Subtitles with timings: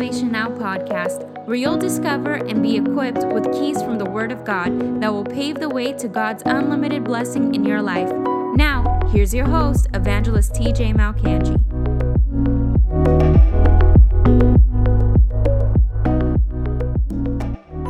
[0.00, 4.46] Salvation Now podcast, where you'll discover and be equipped with keys from the Word of
[4.46, 8.10] God that will pave the way to God's unlimited blessing in your life.
[8.56, 11.54] Now, here's your host, Evangelist TJ Malcangi.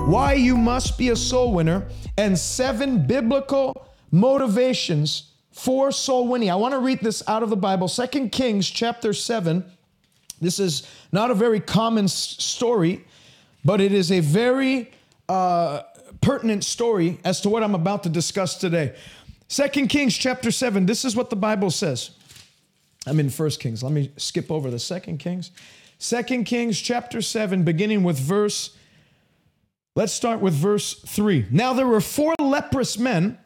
[0.09, 1.87] Why you must be a soul winner
[2.19, 6.51] and seven biblical motivations for soul winning.
[6.51, 9.65] I want to read this out of the Bible, Second Kings chapter 7.
[10.41, 13.05] This is not a very common s- story,
[13.65, 14.91] but it is a very
[15.29, 15.83] uh,
[16.21, 18.95] pertinent story as to what I'm about to discuss today.
[19.49, 22.11] Second Kings chapter 7, this is what the Bible says.
[23.07, 23.83] I'm in First Kings.
[23.83, 25.51] Let me skip over the Second Kings.
[25.99, 28.77] Second Kings chapter 7, beginning with verse,
[29.97, 31.47] let's start with verse 3.
[31.51, 33.39] Now there were four leprous men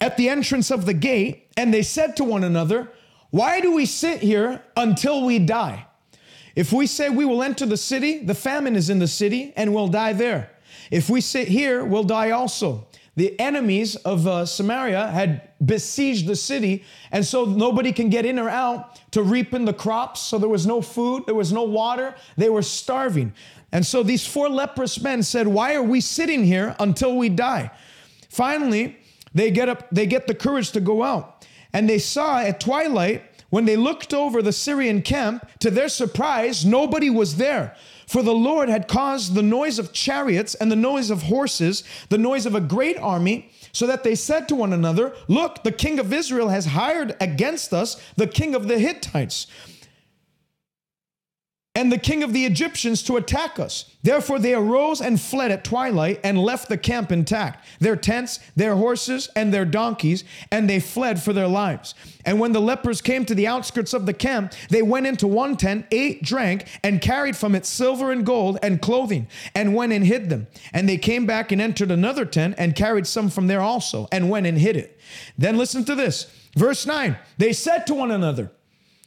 [0.00, 2.90] at the entrance of the gate, and they said to one another,
[3.30, 5.86] Why do we sit here until we die?
[6.54, 9.74] If we say we will enter the city, the famine is in the city, and
[9.74, 10.50] we'll die there.
[10.90, 12.86] If we sit here, we'll die also.
[13.16, 18.38] The enemies of uh, Samaria had besieged the city, and so nobody can get in
[18.38, 20.20] or out to reap in the crops.
[20.20, 23.32] So there was no food, there was no water, they were starving.
[23.70, 27.70] And so these four leprous men said, Why are we sitting here until we die?
[28.28, 28.98] Finally,
[29.32, 31.46] they get up, they get the courage to go out.
[31.72, 33.22] And they saw at twilight,
[33.54, 37.76] when they looked over the Syrian camp, to their surprise, nobody was there.
[38.04, 42.18] For the Lord had caused the noise of chariots and the noise of horses, the
[42.18, 46.00] noise of a great army, so that they said to one another, Look, the king
[46.00, 49.46] of Israel has hired against us the king of the Hittites
[51.76, 53.90] and the king of the Egyptians to attack us.
[54.02, 58.76] Therefore, they arose and fled at twilight and left the camp intact, their tents, their
[58.76, 60.22] horses, and their donkeys,
[60.52, 61.94] and they fled for their lives.
[62.24, 65.56] And when the lepers came to the outskirts of the camp, they went into one
[65.56, 70.06] tent, ate, drank, and carried from it silver and gold and clothing, and went and
[70.06, 70.46] hid them.
[70.72, 74.30] And they came back and entered another tent and carried some from there also, and
[74.30, 74.98] went and hid it.
[75.36, 76.30] Then listen to this.
[76.56, 78.52] Verse 9 They said to one another,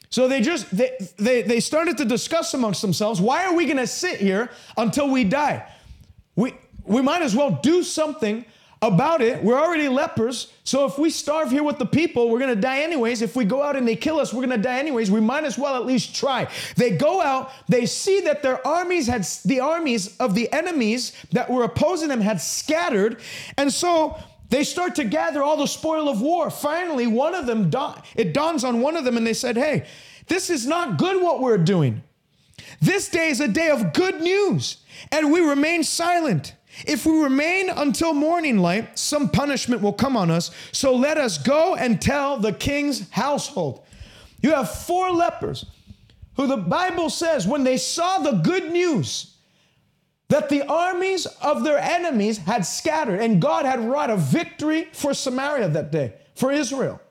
[0.10, 3.78] so they just they, they they started to discuss amongst themselves, why are we going
[3.78, 5.70] to sit here until we die?
[6.36, 6.54] We
[6.86, 8.46] we might as well do something
[8.82, 9.44] about it.
[9.44, 12.82] We're already lepers, so if we starve here with the people, we're going to die
[12.82, 13.24] anyways.
[13.24, 15.10] If we go out and they kill us, we're going to die anyways.
[15.10, 16.48] We might as well at least try.
[16.76, 21.50] They go out, they see that their armies had the armies of the enemies that
[21.50, 23.20] were opposing them had scattered,
[23.58, 24.16] and so
[24.50, 26.50] they start to gather all the spoil of war.
[26.50, 27.72] Finally, one of them,
[28.16, 29.86] it dawns on one of them, and they said, Hey,
[30.28, 32.02] this is not good what we're doing.
[32.82, 34.78] This day is a day of good news,
[35.12, 36.54] and we remain silent.
[36.86, 40.52] If we remain until morning light, some punishment will come on us.
[40.72, 43.84] So let us go and tell the king's household.
[44.42, 45.66] You have four lepers
[46.36, 49.37] who the Bible says, when they saw the good news,
[50.30, 55.14] that the armies of their enemies had scattered and God had wrought a victory for
[55.14, 57.02] Samaria that day, for Israel.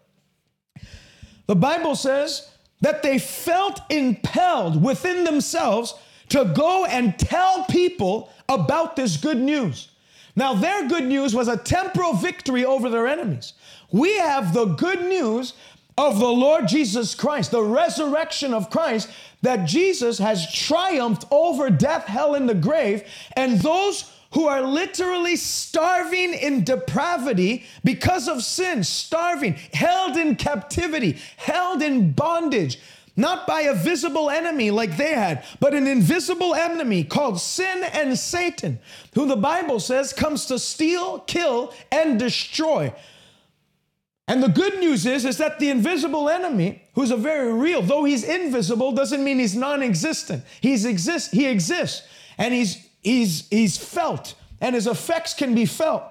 [1.46, 2.50] The Bible says
[2.80, 5.94] that they felt impelled within themselves
[6.28, 9.88] to go and tell people about this good news.
[10.34, 13.54] Now, their good news was a temporal victory over their enemies.
[13.90, 15.54] We have the good news
[15.98, 19.08] of the Lord Jesus Christ, the resurrection of Christ,
[19.42, 23.02] that Jesus has triumphed over death, hell, and the grave,
[23.34, 31.18] and those who are literally starving in depravity because of sin, starving, held in captivity,
[31.38, 32.78] held in bondage,
[33.16, 38.18] not by a visible enemy like they had, but an invisible enemy called sin and
[38.18, 38.78] Satan,
[39.14, 42.92] who the Bible says comes to steal, kill, and destroy.
[44.28, 48.04] And the good news is, is that the invisible enemy, who's a very real, though
[48.04, 50.44] he's invisible, doesn't mean he's non-existent.
[50.60, 52.06] He's exist, he exists,
[52.36, 56.02] and he's he's he's felt, and his effects can be felt.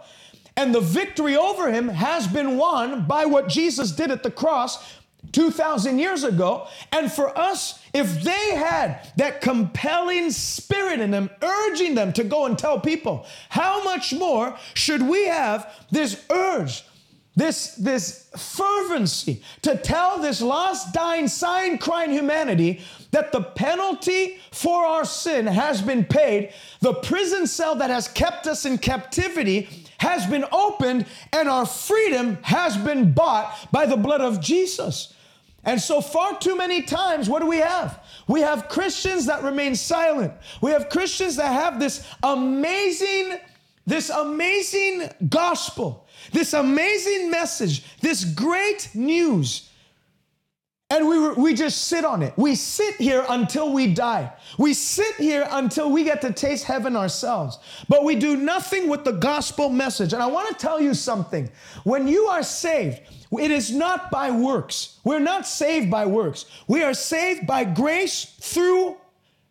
[0.56, 4.96] And the victory over him has been won by what Jesus did at the cross
[5.34, 6.68] 2,000 years ago.
[6.94, 12.46] And for us, if they had that compelling spirit in them, urging them to go
[12.46, 16.84] and tell people, how much more should we have this urge?
[17.36, 24.86] This, this fervency to tell this lost, dying, sighing, crying humanity that the penalty for
[24.86, 26.54] our sin has been paid.
[26.82, 32.38] The prison cell that has kept us in captivity has been opened, and our freedom
[32.42, 35.14] has been bought by the blood of Jesus.
[35.66, 38.04] And so, far too many times, what do we have?
[38.28, 40.32] We have Christians that remain silent.
[40.62, 43.40] We have Christians that have this amazing,
[43.86, 49.70] this amazing gospel this amazing message, this great news.
[50.92, 52.34] and we, we just sit on it.
[52.38, 54.32] We sit here until we die.
[54.60, 57.58] We sit here until we get to taste heaven ourselves.
[57.90, 60.14] But we do nothing with the gospel message.
[60.14, 61.50] And I want to tell you something.
[61.84, 65.00] When you are saved, it is not by works.
[65.04, 66.46] We're not saved by works.
[66.68, 68.98] We are saved by grace through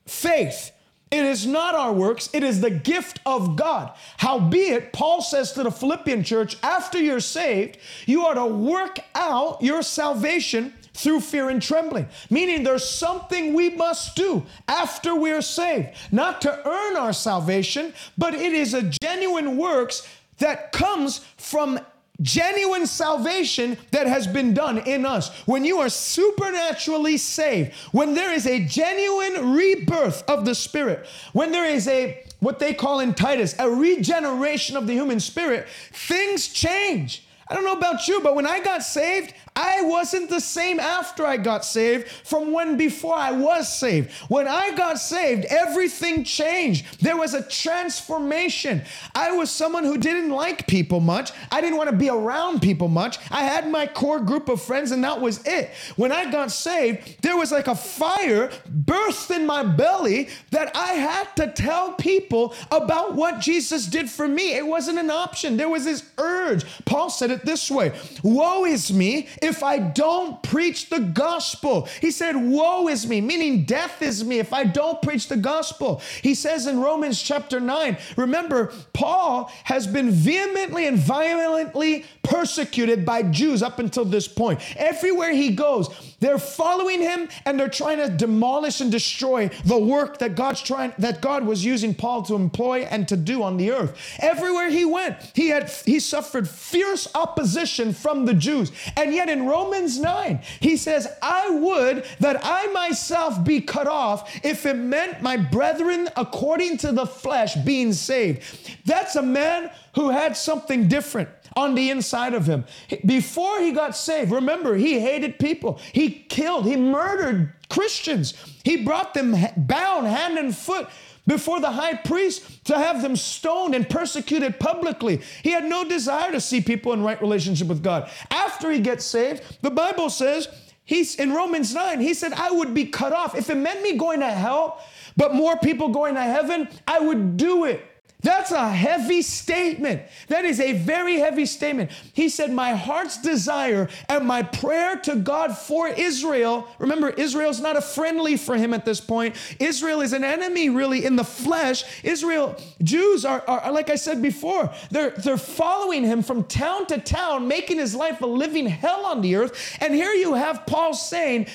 [0.07, 0.71] faith.
[1.15, 3.93] It is not our works, it is the gift of God.
[4.17, 9.63] Howbeit, Paul says to the Philippian church, after you're saved, you are to work out
[9.63, 12.09] your salvation through fear and trembling.
[12.31, 18.35] Meaning there's something we must do after we're saved, not to earn our salvation, but
[18.35, 20.09] it is a genuine works
[20.39, 21.79] that comes from
[22.25, 25.29] genuine salvation that has been done in us.
[25.47, 31.53] When you are supernaturally saved, when there is a genuine rebirth of the spirit, when
[31.53, 36.49] there is a what they call in Titus, a regeneration of the human spirit, things
[36.49, 37.25] change.
[37.49, 41.25] I don't know about you, but when I got saved, I wasn't the same after
[41.25, 44.11] I got saved from when before I was saved.
[44.29, 47.01] When I got saved, everything changed.
[47.01, 48.83] There was a transformation.
[49.15, 51.31] I was someone who didn't like people much.
[51.53, 53.19] I didn't want to be around people much.
[53.31, 55.71] I had my core group of friends, and that was it.
[55.95, 60.95] When I got saved, there was like a fire burst in my belly that I
[60.95, 64.55] had to tell people about what Jesus did for me.
[64.55, 66.65] It wasn't an option, there was this urge.
[66.87, 67.93] Paul said it this way
[68.25, 71.89] Woe is me if I don't preach the gospel.
[72.01, 76.01] He said, Woe is me, meaning death is me if I don't preach the gospel.
[76.23, 83.23] He says in Romans chapter 9, remember, Paul has been vehemently and violently persecuted by
[83.23, 84.61] Jews up until this point.
[84.77, 90.19] Everywhere he goes, they're following him and they're trying to demolish and destroy the work
[90.19, 93.71] that God's trying that God was using Paul to employ and to do on the
[93.73, 93.97] earth.
[94.19, 98.73] Everywhere he went, he had he suffered fierce opposition from the Jews.
[98.97, 104.31] And yet in Romans 9, he says, "I would that I myself be cut off
[104.45, 108.43] if it meant my brethren according to the flesh being saved."
[108.87, 112.65] That's a man who had something different on the inside of him.
[113.05, 115.81] Before he got saved, remember, he hated people.
[115.93, 118.35] He killed, he murdered Christians.
[118.65, 120.89] He brought them bound hand and foot
[121.27, 125.21] before the high priest to have them stoned and persecuted publicly.
[125.43, 128.11] He had no desire to see people in right relationship with God.
[128.31, 130.49] After he gets saved, the Bible says,
[130.85, 133.35] he's in Romans 9, he said, I would be cut off.
[133.35, 134.83] If it meant me going to hell,
[135.17, 137.85] but more people going to heaven, I would do it.
[138.25, 140.01] That's a heavy statement.
[140.29, 141.91] That is a very heavy statement.
[142.15, 146.67] He said, My heart's desire and my prayer to God for Israel.
[146.79, 149.37] Remember, Israel's not a friendly for him at this point.
[149.61, 151.85] Israel is an enemy, really, in the flesh.
[152.03, 156.99] Israel, Jews are, are like I said before, they're, they're following him from town to
[156.99, 159.77] town, making his life a living hell on the earth.
[159.83, 161.47] And here you have Paul saying,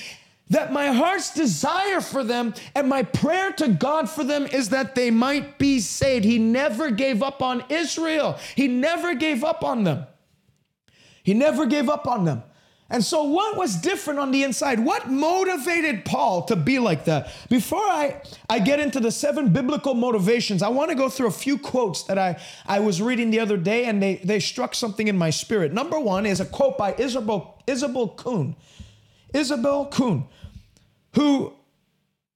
[0.50, 4.94] that my heart's desire for them and my prayer to God for them is that
[4.94, 6.24] they might be saved.
[6.24, 10.06] He never gave up on Israel, He never gave up on them.
[11.22, 12.42] He never gave up on them.
[12.92, 14.80] And so, what was different on the inside?
[14.80, 17.32] What motivated Paul to be like that?
[17.48, 21.32] Before I, I get into the seven biblical motivations, I want to go through a
[21.32, 25.06] few quotes that I, I was reading the other day and they, they struck something
[25.06, 25.72] in my spirit.
[25.72, 28.56] Number one is a quote by Isobel, Isobel Kuhn.
[29.32, 30.26] Isobel Kuhn
[31.14, 31.52] who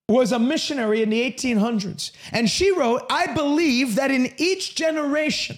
[0.09, 2.13] was a missionary in the 1800s.
[2.33, 5.57] And she wrote, I believe that in each generation,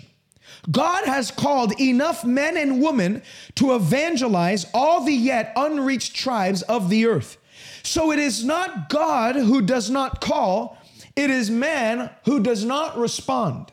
[0.71, 3.23] God has called enough men and women
[3.57, 7.39] to evangelize all the yet unreached tribes of the earth.
[7.83, 10.79] So it is not God who does not call,
[11.15, 13.73] it is man who does not respond.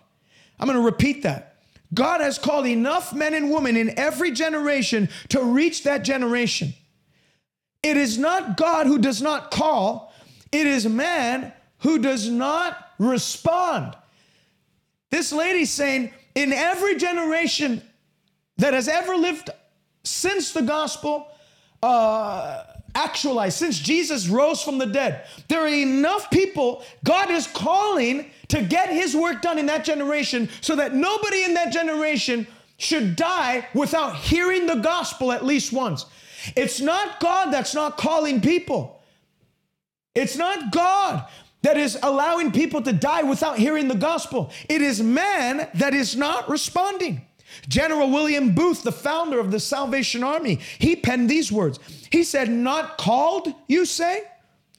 [0.60, 1.56] I'm going to repeat that.
[1.94, 6.74] God has called enough men and women in every generation to reach that generation.
[7.84, 10.14] It is not God who does not call,
[10.52, 13.96] it is man who does not respond.
[15.10, 17.82] This lady's saying, in every generation
[18.58, 19.50] that has ever lived
[20.04, 21.28] since the gospel
[21.84, 22.64] uh,
[22.96, 28.62] actualized, since Jesus rose from the dead, there are enough people God is calling to
[28.62, 32.48] get his work done in that generation so that nobody in that generation
[32.84, 36.06] should die without hearing the gospel at least once.
[36.56, 39.02] It's not God that's not calling people.
[40.14, 41.26] It's not God
[41.62, 44.52] that is allowing people to die without hearing the gospel.
[44.70, 47.26] It is man that is not responding.
[47.68, 51.80] General William Booth, the founder of the Salvation Army, he penned these words.
[52.12, 54.24] He said, Not called, you say?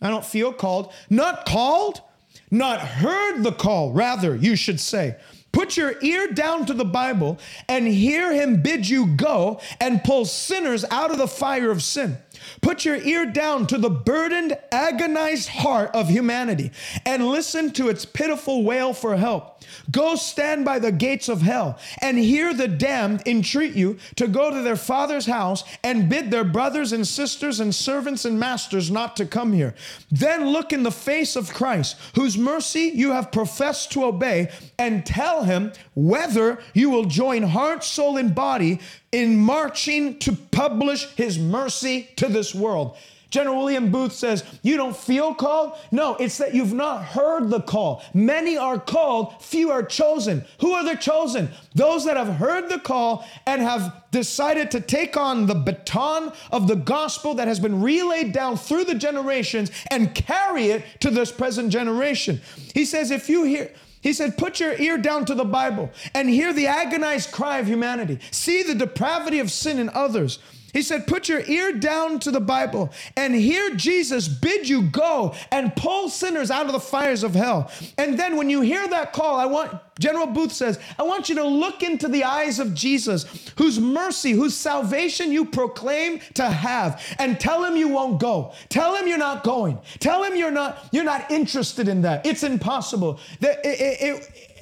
[0.02, 0.92] I don't feel called.
[1.08, 2.02] Not called,
[2.50, 5.16] not heard the call, rather, you should say.
[5.54, 10.24] Put your ear down to the Bible and hear him bid you go and pull
[10.24, 12.18] sinners out of the fire of sin.
[12.60, 16.70] Put your ear down to the burdened, agonized heart of humanity
[17.04, 19.62] and listen to its pitiful wail for help.
[19.90, 24.50] Go stand by the gates of hell and hear the damned entreat you to go
[24.50, 29.16] to their father's house and bid their brothers and sisters and servants and masters not
[29.16, 29.74] to come here.
[30.10, 35.04] Then look in the face of Christ, whose mercy you have professed to obey, and
[35.04, 38.80] tell him whether you will join heart, soul, and body
[39.12, 42.96] in marching to publish his mercy to this world.
[43.34, 45.76] General William Booth says, You don't feel called?
[45.90, 48.04] No, it's that you've not heard the call.
[48.14, 50.44] Many are called, few are chosen.
[50.60, 51.48] Who are the chosen?
[51.74, 56.68] Those that have heard the call and have decided to take on the baton of
[56.68, 61.32] the gospel that has been relayed down through the generations and carry it to this
[61.32, 62.40] present generation.
[62.72, 63.72] He says, If you hear,
[64.04, 67.66] he said, Put your ear down to the Bible and hear the agonized cry of
[67.66, 68.18] humanity.
[68.30, 70.38] See the depravity of sin in others.
[70.74, 75.34] He said, Put your ear down to the Bible and hear Jesus bid you go
[75.50, 77.70] and pull sinners out of the fires of hell.
[77.96, 81.36] And then when you hear that call, I want, General Booth says, I want you
[81.36, 87.00] to look into the eyes of Jesus, whose mercy, whose salvation you proclaim to have,
[87.20, 88.52] and tell him you won't go.
[88.68, 89.78] Tell him you're not going.
[90.00, 92.26] Tell him you're not, you're not interested in that.
[92.26, 93.20] It's impossible.
[93.40, 94.53] It, it, it,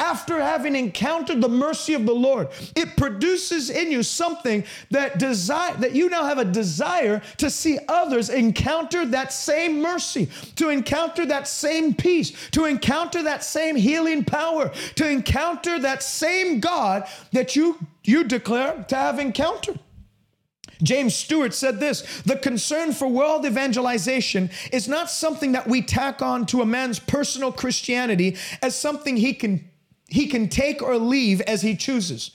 [0.00, 5.76] after having encountered the mercy of the Lord, it produces in you something that desire
[5.76, 11.26] that you now have a desire to see others encounter that same mercy, to encounter
[11.26, 17.54] that same peace, to encounter that same healing power, to encounter that same God that
[17.54, 19.78] you you declare to have encountered.
[20.82, 26.22] James Stewart said this The concern for world evangelization is not something that we tack
[26.22, 29.69] on to a man's personal Christianity as something he can
[30.10, 32.32] he can take or leave as he chooses.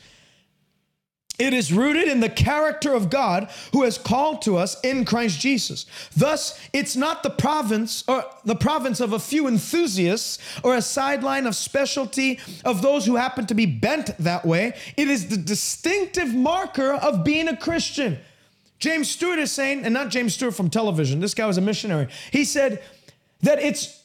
[1.37, 5.39] It is rooted in the character of God who has called to us in Christ
[5.39, 5.85] Jesus.
[6.15, 11.45] Thus, it's not the province or the province of a few enthusiasts or a sideline
[11.45, 14.77] of specialty of those who happen to be bent that way.
[14.95, 18.17] It is the distinctive marker of being a Christian.
[18.79, 22.07] James Stewart is saying, and not James Stewart from television, this guy was a missionary.
[22.31, 22.81] He said
[23.41, 24.03] that it's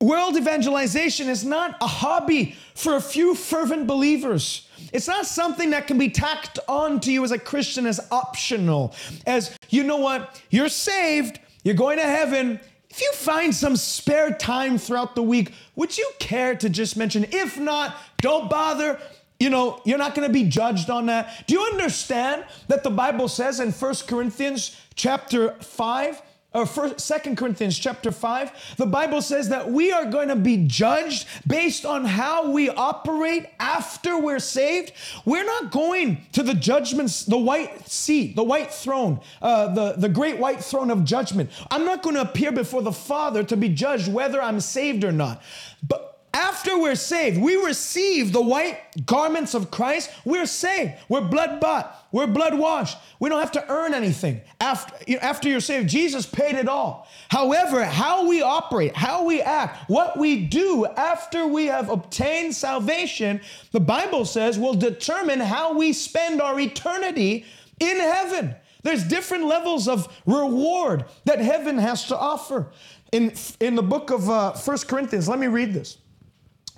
[0.00, 4.68] World evangelization is not a hobby for a few fervent believers.
[4.92, 8.94] It's not something that can be tacked on to you as a Christian as optional.
[9.26, 12.60] As you know what, you're saved, you're going to heaven.
[12.88, 17.24] If you find some spare time throughout the week, would you care to just mention?
[17.32, 19.00] If not, don't bother.
[19.40, 21.44] You know, you're not going to be judged on that.
[21.48, 26.22] Do you understand that the Bible says in First Corinthians chapter 5
[26.54, 30.66] or first, Second Corinthians chapter 5, the Bible says that we are going to be
[30.66, 34.92] judged based on how we operate after we're saved.
[35.26, 40.08] We're not going to the judgments, the white seat, the white throne, uh, the, the
[40.08, 41.50] great white throne of judgment.
[41.70, 45.12] I'm not going to appear before the Father to be judged whether I'm saved or
[45.12, 45.42] not.
[45.86, 50.10] But after we're saved, we receive the white garments of Christ.
[50.24, 50.92] We're saved.
[51.08, 52.06] We're blood bought.
[52.12, 52.98] We're blood washed.
[53.18, 54.42] We don't have to earn anything.
[54.60, 57.08] After, after you're saved, Jesus paid it all.
[57.28, 63.40] However, how we operate, how we act, what we do after we have obtained salvation,
[63.72, 67.46] the Bible says will determine how we spend our eternity
[67.80, 68.54] in heaven.
[68.82, 72.70] There's different levels of reward that heaven has to offer.
[73.12, 75.98] In, in the book of uh, 1 Corinthians, let me read this.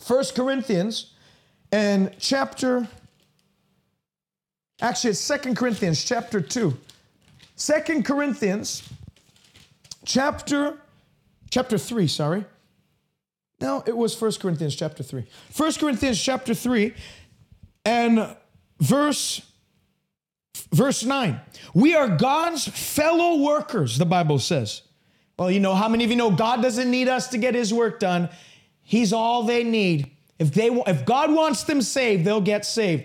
[0.00, 1.12] First Corinthians
[1.70, 2.88] and chapter,
[4.80, 6.76] actually, it's Second Corinthians chapter 2.
[7.54, 8.88] Second Corinthians
[10.04, 10.78] chapter,
[11.50, 12.44] chapter 3, sorry.
[13.60, 15.26] No, it was First Corinthians chapter 3.
[15.50, 16.94] First Corinthians chapter 3
[17.84, 18.34] and
[18.80, 19.42] verse
[20.72, 21.40] verse 9.
[21.74, 24.82] We are God's fellow workers, the Bible says.
[25.38, 27.72] Well, you know, how many of you know God doesn't need us to get his
[27.72, 28.28] work done?
[28.90, 30.10] He's all they need.
[30.40, 33.04] If they if God wants them saved, they'll get saved.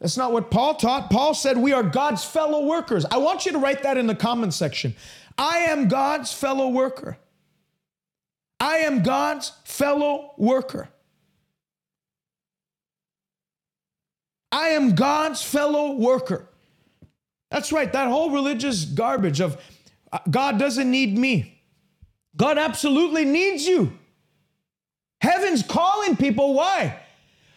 [0.00, 1.08] That's not what Paul taught.
[1.08, 3.04] Paul said we are God's fellow workers.
[3.04, 4.92] I want you to write that in the comment section.
[5.38, 7.16] I am God's fellow worker.
[8.58, 10.88] I am God's fellow worker.
[14.50, 16.48] I am God's fellow worker.
[17.52, 19.62] That's right, that whole religious garbage of
[20.12, 21.62] uh, God doesn't need me.
[22.36, 23.92] God absolutely needs you.
[25.20, 26.54] Heaven's calling people.
[26.54, 26.98] Why?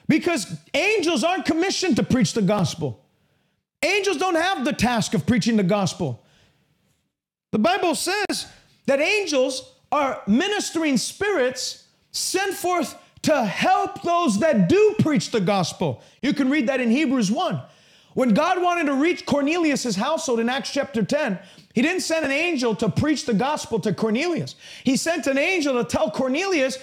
[0.08, 3.04] Because angels aren't commissioned to preach the gospel.
[3.84, 6.24] Angels don't have the task of preaching the gospel.
[7.52, 8.48] The Bible says
[8.86, 16.02] that angels are ministering spirits sent forth to help those that do preach the gospel.
[16.22, 17.62] You can read that in Hebrews 1.
[18.14, 21.40] When God wanted to reach Cornelius' household in Acts chapter 10,
[21.74, 24.56] he didn't send an angel to preach the gospel to Cornelius.
[24.84, 26.78] He sent an angel to tell Cornelius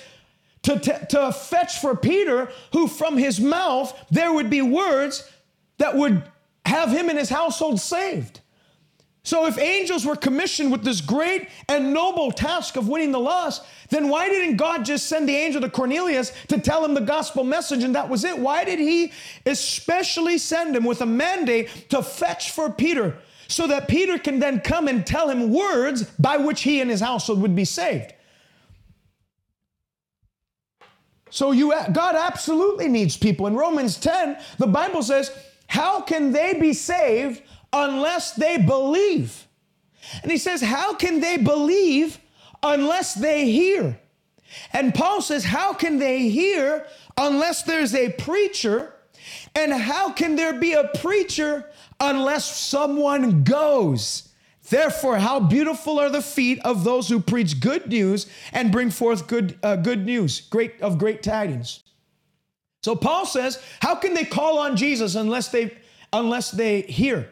[0.62, 5.30] to, to, fetch for Peter, who from his mouth there would be words
[5.78, 6.22] that would
[6.66, 8.40] have him and his household saved.
[9.22, 13.62] So, if angels were commissioned with this great and noble task of winning the lost,
[13.90, 17.44] then why didn't God just send the angel to Cornelius to tell him the gospel
[17.44, 18.38] message and that was it?
[18.38, 19.12] Why did he
[19.44, 24.60] especially send him with a mandate to fetch for Peter so that Peter can then
[24.60, 28.14] come and tell him words by which he and his household would be saved?
[31.30, 33.46] So you God absolutely needs people.
[33.46, 35.30] In Romans 10, the Bible says,
[35.66, 39.46] "How can they be saved unless they believe?"
[40.22, 42.18] And he says, "How can they believe
[42.62, 44.00] unless they hear?"
[44.72, 48.94] And Paul says, "How can they hear unless there's a preacher?"
[49.54, 51.66] And how can there be a preacher
[52.00, 54.29] unless someone goes?
[54.70, 59.26] Therefore, how beautiful are the feet of those who preach good news and bring forth
[59.26, 61.82] good, uh, good news, great of great tidings.
[62.82, 65.76] So Paul says, how can they call on Jesus unless they
[66.12, 67.28] unless they hear?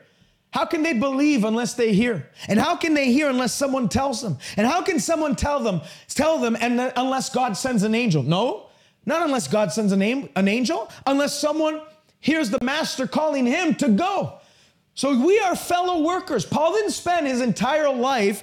[0.50, 2.28] How can they believe unless they hear?
[2.48, 4.38] And how can they hear unless someone tells them?
[4.56, 8.24] And how can someone tell them tell them and unless God sends an angel?
[8.24, 8.66] No,
[9.06, 11.82] not unless God sends an, an angel, unless someone
[12.18, 14.37] hears the master calling him to go.
[14.98, 16.44] So we are fellow workers.
[16.44, 18.42] Paul didn't spend his entire life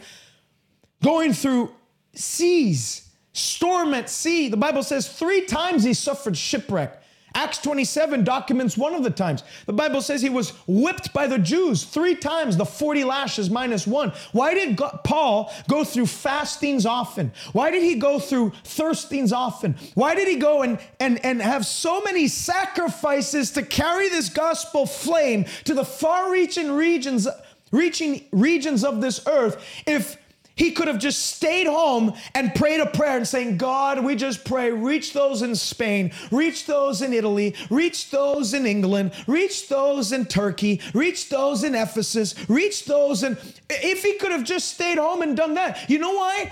[1.03, 1.73] going through
[2.13, 4.47] seas, storm at sea.
[4.47, 7.03] The Bible says three times he suffered shipwreck.
[7.35, 9.43] Acts 27 documents one of the times.
[9.65, 13.85] The Bible says he was whipped by the Jews three times, the 40 lashes minus
[13.85, 14.13] one.
[14.31, 17.33] Why did God, Paul go through fastings often?
[17.51, 19.75] Why did he go through thirstings often?
[19.95, 24.85] Why did he go and, and, and have so many sacrifices to carry this gospel
[24.85, 27.27] flame to the far reaching regions,
[27.71, 30.17] reaching regions of this earth if
[30.55, 34.45] he could have just stayed home and prayed a prayer and saying, God, we just
[34.45, 40.11] pray, reach those in Spain, reach those in Italy, reach those in England, reach those
[40.11, 43.37] in Turkey, reach those in Ephesus, reach those in.
[43.69, 46.51] If he could have just stayed home and done that, you know why?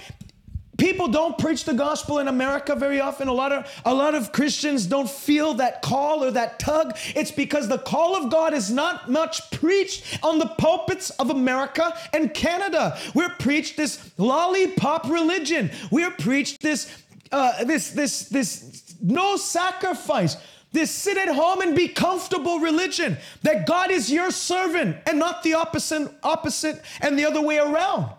[0.78, 3.28] People don't preach the gospel in America very often.
[3.28, 6.98] A lot of a lot of Christians don't feel that call or that tug.
[7.16, 11.96] It's because the call of God is not much preached on the pulpits of America
[12.12, 12.98] and Canada.
[13.14, 15.70] We're preached this lollipop religion.
[15.92, 20.38] We're preached this uh, this this this no sacrifice.
[20.72, 25.44] This sit at home and be comfortable religion that God is your servant and not
[25.44, 28.10] the opposite opposite and the other way around.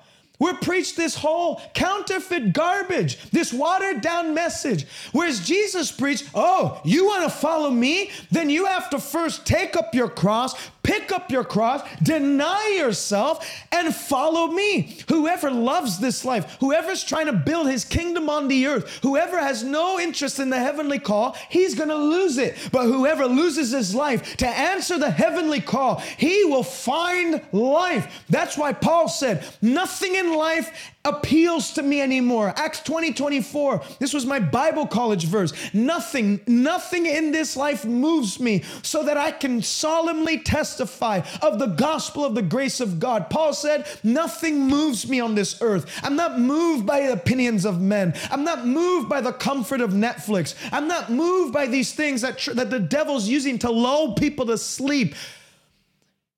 [0.40, 4.84] We're preached this whole counterfeit garbage, this watered down message.
[5.12, 8.10] Whereas Jesus preached, oh, you want to follow me?
[8.32, 13.44] Then you have to first take up your cross, pick up your cross, deny yourself,
[13.72, 14.96] and follow me.
[15.08, 19.64] Whoever loves this life, whoever's trying to build his kingdom on the earth, whoever has
[19.64, 22.56] no interest in the heavenly call, he's going to lose it.
[22.70, 28.24] But whoever loses his life to answer the heavenly call, he will find life.
[28.28, 32.52] That's why Paul said, Nothing in life appeals to me anymore.
[32.56, 33.82] Acts 20 24.
[33.98, 35.52] This was my Bible college verse.
[35.74, 41.66] Nothing, nothing in this life moves me so that I can solemnly testify of the
[41.66, 43.28] gospel of the grace of God.
[43.28, 45.86] Paul said, Nothing moves me on this earth.
[46.02, 48.14] I'm not moved by the opinions of men.
[48.30, 50.54] I'm not moved by the comfort of Netflix.
[50.72, 54.46] I'm not moved by these things that, tr- that the devil's using to lull people
[54.46, 55.14] to sleep.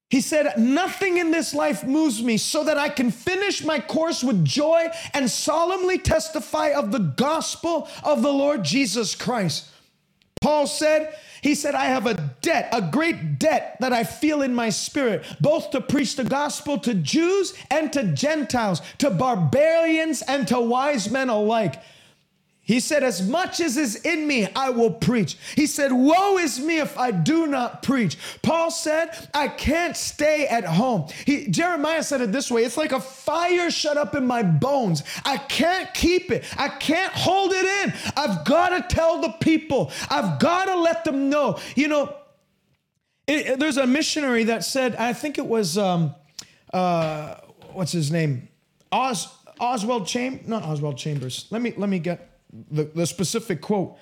[0.09, 4.23] He said, Nothing in this life moves me so that I can finish my course
[4.23, 9.69] with joy and solemnly testify of the gospel of the Lord Jesus Christ.
[10.41, 14.55] Paul said, he said, I have a debt, a great debt that I feel in
[14.55, 20.49] my spirit, both to preach the gospel to Jews and to Gentiles, to barbarians and
[20.49, 21.81] to wise men alike.
[22.67, 25.39] He said, As much as is in me, I will preach.
[25.55, 28.19] He said, Woe is me if I do not preach.
[28.43, 31.07] Paul said, I can't stay at home.
[31.25, 35.05] He, Jeremiah said it this way it's like a fire shut up in my bones.
[35.25, 37.95] I can't keep it, I can't hold it in.
[38.17, 41.61] I've got to tell the people, I've got to let them know.
[41.77, 42.17] You know,
[43.29, 46.17] it, there's a missionary that said, I think it was, um,
[46.73, 47.37] uh,
[47.73, 48.49] what's his name?
[48.91, 49.29] Os,
[49.61, 51.47] Oswald Chambers, not Oswald Chambers.
[51.51, 52.36] Let me, let me get
[52.71, 53.97] the, the specific quote.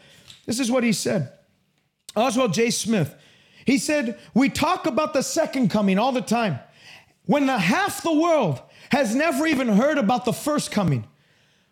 [0.47, 1.33] This is what he said.
[2.17, 2.71] Oswald J.
[2.71, 3.15] Smith.
[3.65, 6.59] He said, We talk about the second coming all the time
[7.27, 11.07] when the, half the world has never even heard about the first coming.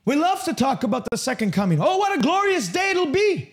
[0.05, 1.79] We love to talk about the second coming.
[1.81, 3.53] Oh, what a glorious day it'll be.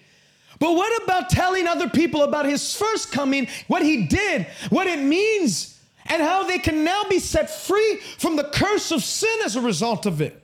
[0.58, 5.00] But what about telling other people about his first coming, what he did, what it
[5.00, 9.56] means, and how they can now be set free from the curse of sin as
[9.56, 10.44] a result of it?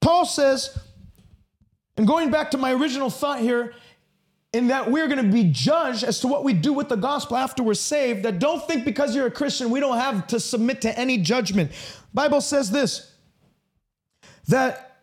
[0.00, 0.78] Paul says,
[1.96, 3.74] and going back to my original thought here,
[4.52, 7.36] in that we're going to be judged as to what we do with the gospel
[7.36, 10.80] after we're saved, that don't think because you're a Christian, we don't have to submit
[10.80, 11.70] to any judgment.
[12.12, 13.14] Bible says this,
[14.48, 15.02] that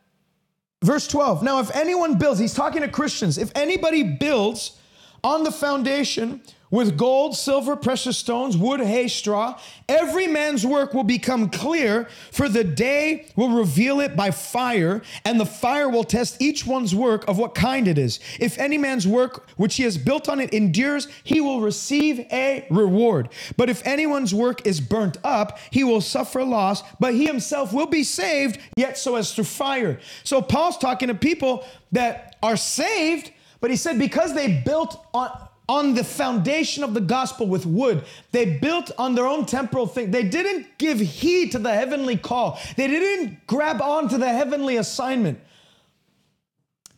[0.84, 4.78] verse 12, now if anyone builds, he's talking to Christians, if anybody builds
[5.24, 9.60] on the foundation with gold, silver, precious stones, wood, hay, straw.
[9.88, 15.40] Every man's work will become clear, for the day will reveal it by fire, and
[15.40, 18.20] the fire will test each one's work of what kind it is.
[18.40, 22.68] If any man's work which he has built on it endures, he will receive a
[22.70, 23.30] reward.
[23.56, 27.88] But if anyone's work is burnt up, he will suffer loss, but he himself will
[27.88, 30.00] be saved, yet so as through fire.
[30.24, 35.47] So Paul's talking to people that are saved, but he said because they built on
[35.70, 38.04] on the foundation of the gospel with wood.
[38.32, 40.12] They built on their own temporal thing.
[40.12, 42.60] They didn't give heed to the heavenly call.
[42.78, 45.40] They didn't grab on to the heavenly assignment.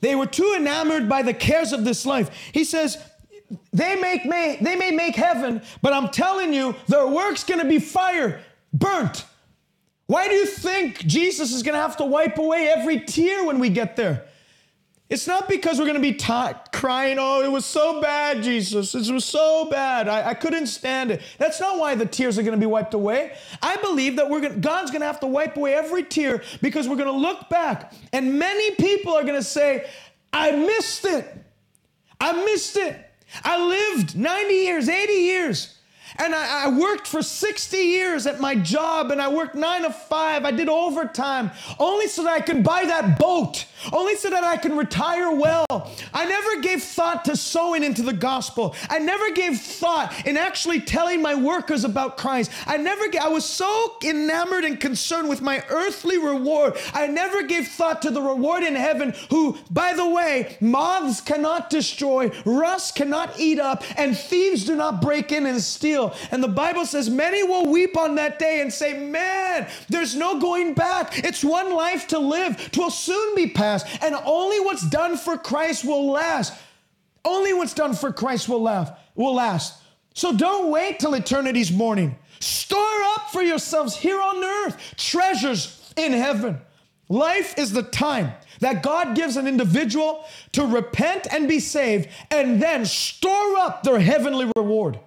[0.02, 2.30] They were too enamored by the cares of this life.
[2.54, 2.98] He says,
[3.74, 7.80] they make may, they may make heaven, but I'm telling you, their work's gonna be
[7.80, 8.40] fire,
[8.72, 9.26] burnt.
[10.06, 13.70] Why do you think Jesus is gonna have to wipe away every tear when we
[13.70, 14.26] get there?
[15.10, 18.93] It's not because we're going to be ta- crying, oh, it was so bad, Jesus.
[18.93, 20.08] It was so bad.
[20.08, 21.22] I, I couldn't stand it.
[21.39, 23.36] That's not why the tears are going to be wiped away.
[23.63, 26.88] I believe that we're gonna, God's going to have to wipe away every tear because
[26.88, 29.89] we're going to look back and many people are going to say,
[30.32, 31.26] I missed it.
[32.22, 32.95] I missed it.
[33.43, 35.79] I lived 90 years, 80 years.
[36.17, 39.91] And I, I, worked for 60 years at my job and I worked nine to
[39.91, 40.43] five.
[40.43, 44.58] I did overtime only so that I could buy that boat, only so that I
[44.58, 45.65] can retire well.
[46.13, 48.76] I never gave thought to sowing into the gospel.
[48.89, 52.52] I never gave thought in actually telling my workers about Christ.
[52.65, 56.78] I never, I was so enamored and concerned with my earthly reward.
[56.93, 61.69] I never gave thought to the reward in heaven, who, by the way, moths cannot
[61.69, 65.99] destroy, rust cannot eat up, and thieves do not break in and steal.
[66.32, 70.40] And the Bible says, Many will weep on that day and say, Man, there's no
[70.40, 71.20] going back.
[71.20, 73.86] It's one life to live, twill soon be past.
[74.02, 76.54] And only what's done for Christ will last.
[77.26, 78.94] Only what's done for Christ will last.
[79.16, 79.82] will last.
[80.14, 82.18] So don't wait till eternity's morning.
[82.40, 86.60] Store up for yourselves here on earth treasures in heaven.
[87.10, 92.62] Life is the time that God gives an individual to repent and be saved and
[92.62, 95.00] then store up their heavenly reward.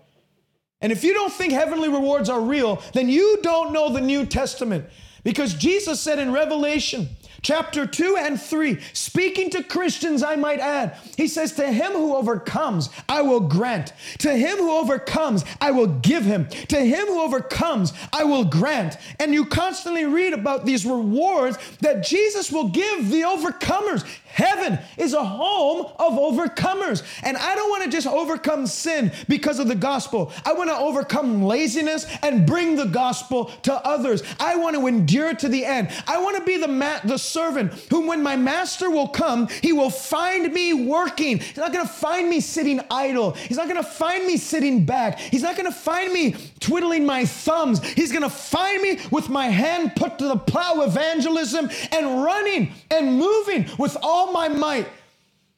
[0.82, 4.26] And if you don't think heavenly rewards are real, then you don't know the New
[4.26, 4.84] Testament.
[5.24, 7.08] Because Jesus said in Revelation
[7.42, 12.16] chapter 2 and 3, speaking to Christians, I might add, he says, To him who
[12.16, 13.92] overcomes, I will grant.
[14.18, 16.48] To him who overcomes, I will give him.
[16.68, 18.96] To him who overcomes, I will grant.
[19.20, 24.04] And you constantly read about these rewards that Jesus will give the overcomers.
[24.32, 27.02] Heaven is a home of overcomers.
[27.22, 30.32] And I don't want to just overcome sin because of the gospel.
[30.44, 34.22] I want to overcome laziness and bring the gospel to others.
[34.40, 35.90] I want to endure to the end.
[36.06, 39.72] I want to be the ma- the servant whom when my master will come, he
[39.72, 41.38] will find me working.
[41.38, 43.32] He's not going to find me sitting idle.
[43.32, 45.18] He's not going to find me sitting back.
[45.18, 47.82] He's not going to find me twiddling my thumbs.
[47.84, 52.72] He's going to find me with my hand put to the plow evangelism and running
[52.90, 54.88] and moving with all all my might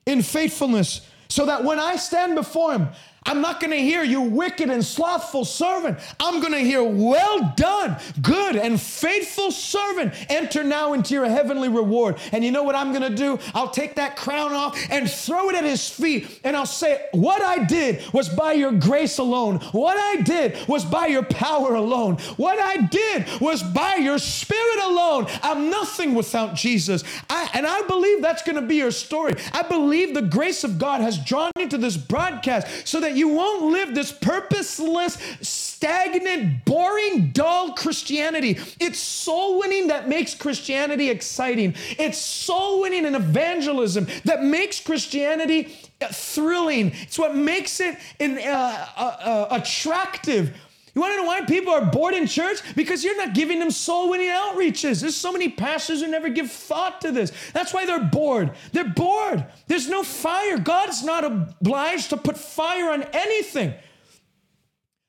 [0.07, 2.89] in faithfulness, so that when I stand before him,
[3.27, 5.99] I'm not going to hear you wicked and slothful servant.
[6.21, 10.13] I'm going to hear, well done, good and faithful servant.
[10.29, 12.19] Enter now into your heavenly reward.
[12.33, 13.39] And you know what I'm going to do?
[13.55, 16.41] I'll take that crown off and throw it at his feet.
[16.45, 19.57] And I'll say, what I did was by your grace alone.
[19.73, 22.19] What I did was by your power alone.
[22.37, 25.27] What I did was by your spirit alone.
[25.43, 27.03] I'm nothing without Jesus.
[27.31, 29.35] I, and I believe that's going to be your story.
[29.53, 33.65] I believe the grace of God has drawn into this broadcast so that you won't
[33.65, 38.59] live this purposeless, stagnant, boring, dull Christianity.
[38.81, 41.75] It's soul winning that makes Christianity exciting.
[41.99, 45.75] It's soul winning and evangelism that makes Christianity
[46.13, 46.93] thrilling.
[47.03, 50.57] It's what makes it in, uh, uh, uh, attractive.
[50.95, 52.59] You want to know why people are bored in church?
[52.77, 55.01] Because you're not giving them soul winning outreaches.
[55.01, 57.33] There's so many pastors who never give thought to this.
[57.53, 58.53] That's why they're bored.
[58.73, 59.45] They're bored.
[59.67, 60.57] There's no fire.
[60.57, 63.75] God's not obliged to put fire on anything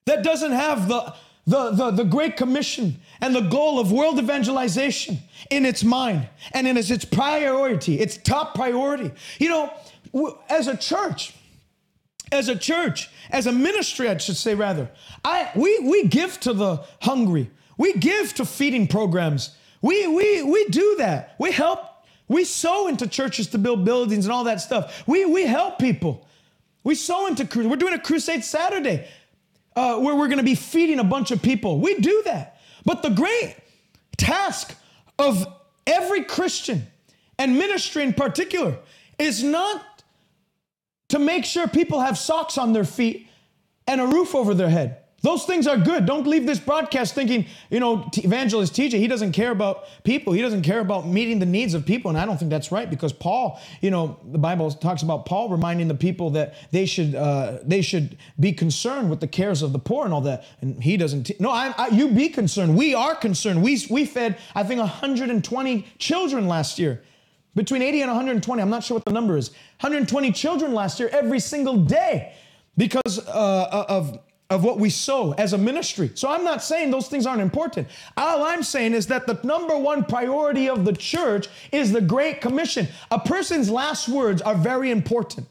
[0.05, 1.13] that doesn't have the,
[1.45, 5.19] the, the, the Great Commission and the goal of world evangelization
[5.51, 9.11] in its mind and in its, its priority, its top priority.
[9.39, 11.33] You know, as a church,
[12.35, 14.89] as a church, as a ministry, I should say rather,
[15.23, 17.49] I we we give to the hungry.
[17.77, 19.55] We give to feeding programs.
[19.81, 21.35] We we we do that.
[21.39, 21.79] We help.
[22.27, 25.03] We sow into churches to build buildings and all that stuff.
[25.07, 26.27] We we help people.
[26.83, 29.07] We sow into we're doing a crusade Saturday
[29.75, 31.79] uh, where we're going to be feeding a bunch of people.
[31.79, 32.59] We do that.
[32.85, 33.55] But the great
[34.17, 34.75] task
[35.17, 35.47] of
[35.85, 36.87] every Christian
[37.37, 38.77] and ministry in particular
[39.17, 39.94] is not
[41.15, 43.27] to make sure people have socks on their feet
[43.87, 44.97] and a roof over their head.
[45.21, 46.05] Those things are good.
[46.05, 50.33] Don't leave this broadcast thinking, you know, evangelist TJ, he doesn't care about people.
[50.33, 52.09] He doesn't care about meeting the needs of people.
[52.09, 55.49] And I don't think that's right because Paul, you know, the Bible talks about Paul
[55.49, 59.71] reminding the people that they should uh, they should be concerned with the cares of
[59.71, 60.43] the poor and all that.
[60.61, 61.23] And he doesn't.
[61.23, 62.77] T- no, I, I, you be concerned.
[62.77, 63.63] We are concerned.
[63.63, 67.01] We we fed I think 120 children last year.
[67.55, 69.49] Between 80 and 120, I'm not sure what the number is.
[69.79, 72.33] 120 children last year every single day
[72.77, 76.11] because uh, of of what we sow as a ministry.
[76.13, 77.87] So I'm not saying those things aren't important.
[78.15, 82.41] All I'm saying is that the number one priority of the church is the Great
[82.41, 82.87] Commission.
[83.09, 85.47] A person's last words are very important.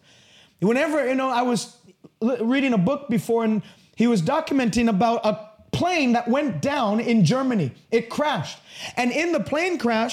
[0.61, 1.77] Whenever, you know, I was
[2.21, 3.62] reading a book before and
[3.97, 7.73] he was documenting about a plane that went down in Germany.
[7.90, 8.59] It crashed.
[8.97, 10.12] And in the plane crash,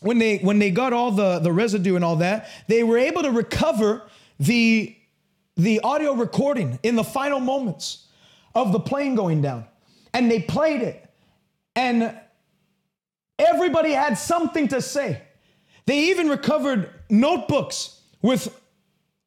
[0.00, 3.22] when they when they got all the, the residue and all that, they were able
[3.22, 4.02] to recover
[4.38, 4.96] the
[5.56, 8.06] the audio recording in the final moments
[8.54, 9.66] of the plane going down.
[10.12, 11.06] And they played it.
[11.76, 12.18] And
[13.38, 15.22] everybody had something to say.
[15.86, 18.58] They even recovered notebooks with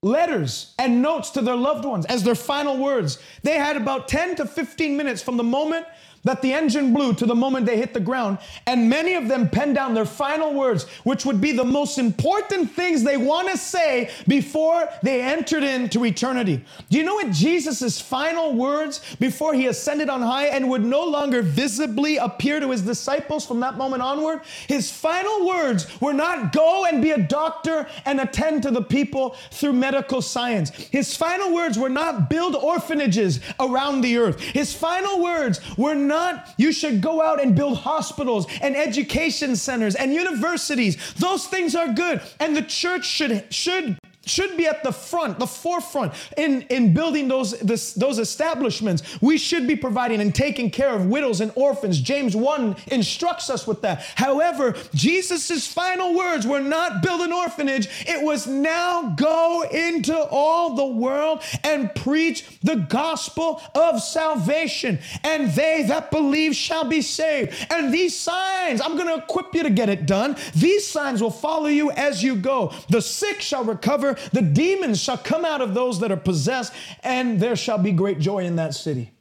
[0.01, 3.19] letters and notes to their loved ones as their final words.
[3.43, 5.85] They had about 10 to 15 minutes from the moment
[6.23, 8.37] that the engine blew to the moment they hit the ground.
[8.65, 12.71] And many of them penned down their final words, which would be the most important
[12.71, 16.63] things they want to say before they entered into eternity.
[16.89, 21.03] Do you know what Jesus' final words before he ascended on high and would no
[21.03, 24.41] longer visibly appear to his disciples from that moment onward?
[24.67, 29.35] His final words were not go and be a doctor and attend to the people
[29.51, 30.69] through medical science.
[30.69, 34.39] His final words were not build orphanages around the earth.
[34.39, 39.55] His final words were not not, you should go out and build hospitals and education
[39.55, 40.95] centers and universities.
[41.15, 42.21] Those things are good.
[42.39, 47.27] And the church should, should should be at the front, the forefront in, in building
[47.27, 49.21] those, this, those establishments.
[49.21, 51.99] We should be providing and taking care of widows and orphans.
[51.99, 54.01] James 1 instructs us with that.
[54.15, 60.75] However, Jesus' final words were not build an orphanage, it was now go into all
[60.75, 64.99] the world and preach the gospel of salvation.
[65.23, 67.53] And they that believe shall be saved.
[67.69, 70.37] And these signs, I'm going to equip you to get it done.
[70.55, 72.73] These signs will follow you as you go.
[72.89, 76.73] The sick shall recover the demons shall come out of those that are possessed,
[77.03, 79.11] and there shall be great joy in that city.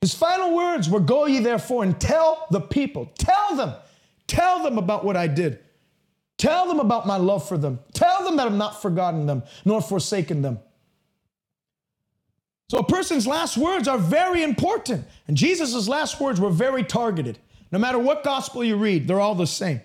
[0.00, 3.74] His final words were Go ye therefore and tell the people, tell them,
[4.26, 5.60] tell them about what I did.
[6.38, 7.78] Tell them about my love for them.
[7.94, 10.58] Tell them that I've not forgotten them nor forsaken them.
[12.68, 15.04] So a person's last words are very important.
[15.28, 17.38] And Jesus' last words were very targeted.
[17.70, 19.82] No matter what gospel you read, they're all the same.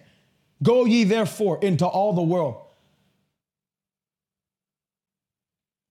[0.64, 2.56] Go ye therefore into all the world.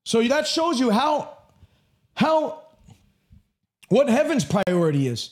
[0.06, 1.36] So that shows you how,
[2.14, 2.62] how,
[3.88, 5.30] what heaven's priority is.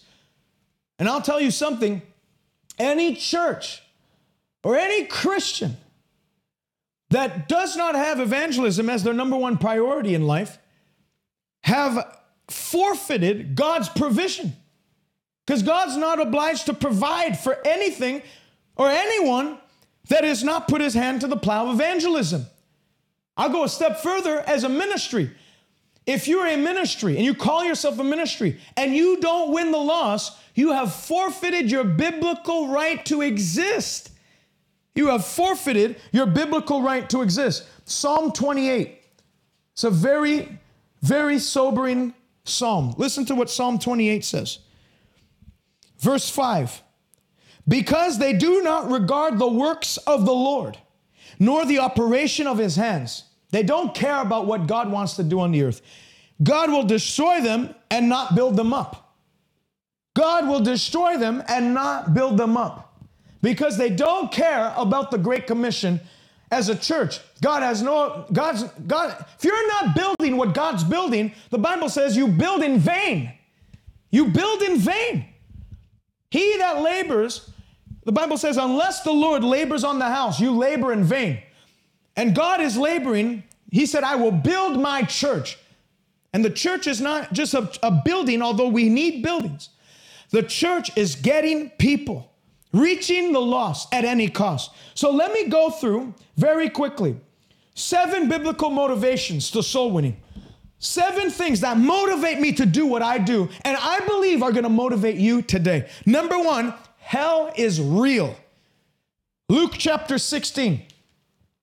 [0.98, 2.02] And I'll tell you something
[2.76, 3.84] any church
[4.64, 5.76] or any Christian
[7.10, 10.58] that does not have evangelism as their number one priority in life
[11.62, 14.54] have forfeited God's provision.
[15.46, 18.22] Because God's not obliged to provide for anything
[18.74, 19.56] or anyone
[20.08, 22.46] that has not put his hand to the plow of evangelism.
[23.37, 25.31] I'll go a step further as a ministry.
[26.07, 29.79] If you're a ministry and you call yourself a ministry and you don't win the
[29.79, 34.11] loss, you have forfeited your biblical right to exist.
[34.94, 37.66] You have forfeited your biblical right to exist.
[37.85, 39.01] Psalm 28.
[39.73, 40.59] It's a very,
[41.03, 42.94] very sobering psalm.
[42.97, 44.61] Listen to what Psalm 28 says.
[45.99, 46.83] Verse 5
[47.66, 50.79] Because they do not regard the works of the Lord,
[51.38, 53.25] nor the operation of his hands.
[53.51, 55.81] They don't care about what God wants to do on the earth.
[56.42, 59.16] God will destroy them and not build them up.
[60.14, 63.01] God will destroy them and not build them up
[63.42, 66.01] because they don't care about the Great Commission
[66.51, 67.20] as a church.
[67.42, 72.16] God has no, God's, God, if you're not building what God's building, the Bible says
[72.16, 73.33] you build in vain.
[74.11, 75.27] You build in vain.
[76.31, 77.51] He that labors
[78.05, 81.43] the Bible says, unless the Lord labors on the house, you labor in vain.
[82.17, 83.43] And God is laboring.
[83.71, 85.59] He said, I will build my church.
[86.33, 89.71] And the church is not just a, a building, although we need buildings.
[90.31, 92.31] The church is getting people,
[92.73, 94.73] reaching the lost at any cost.
[94.95, 97.17] So let me go through very quickly
[97.75, 100.17] seven biblical motivations to soul winning.
[100.79, 104.69] Seven things that motivate me to do what I do, and I believe are gonna
[104.69, 105.88] motivate you today.
[106.05, 108.35] Number one, hell is real.
[109.49, 110.83] Luke chapter 16.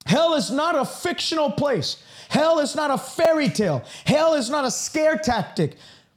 [0.06, 2.02] Hell is not a fictional place.
[2.28, 3.84] Hell is not a fairy tale.
[4.06, 5.76] Hell is not a scare tactic.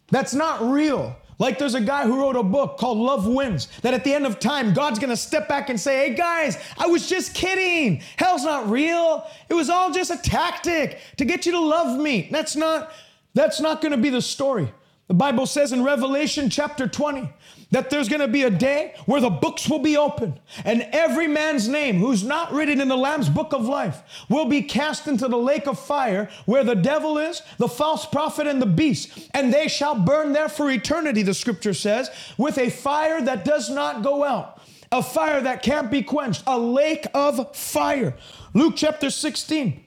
[0.10, 1.16] That's not real.
[1.38, 4.26] Like there's a guy who wrote a book called Love Wins, that at the end
[4.26, 8.02] of time, God's gonna step back and say, Hey guys, I was just kidding.
[8.18, 9.28] Hell's not real.
[9.50, 12.30] It was all just a tactic to get you to love me.
[12.32, 12.92] That's not,
[13.34, 14.72] that's not gonna be the story.
[15.08, 17.30] The Bible says in Revelation chapter 20
[17.71, 21.28] that there's going to be a day where the books will be open and every
[21.28, 25.28] man's name who's not written in the Lamb's book of life will be cast into
[25.28, 29.30] the lake of fire where the devil is, the false prophet, and the beast.
[29.34, 33.69] And they shall burn there for eternity, the scripture says, with a fire that does
[33.69, 38.15] not go out, a fire that can't be quenched, a lake of fire.
[38.54, 39.84] Luke chapter 16.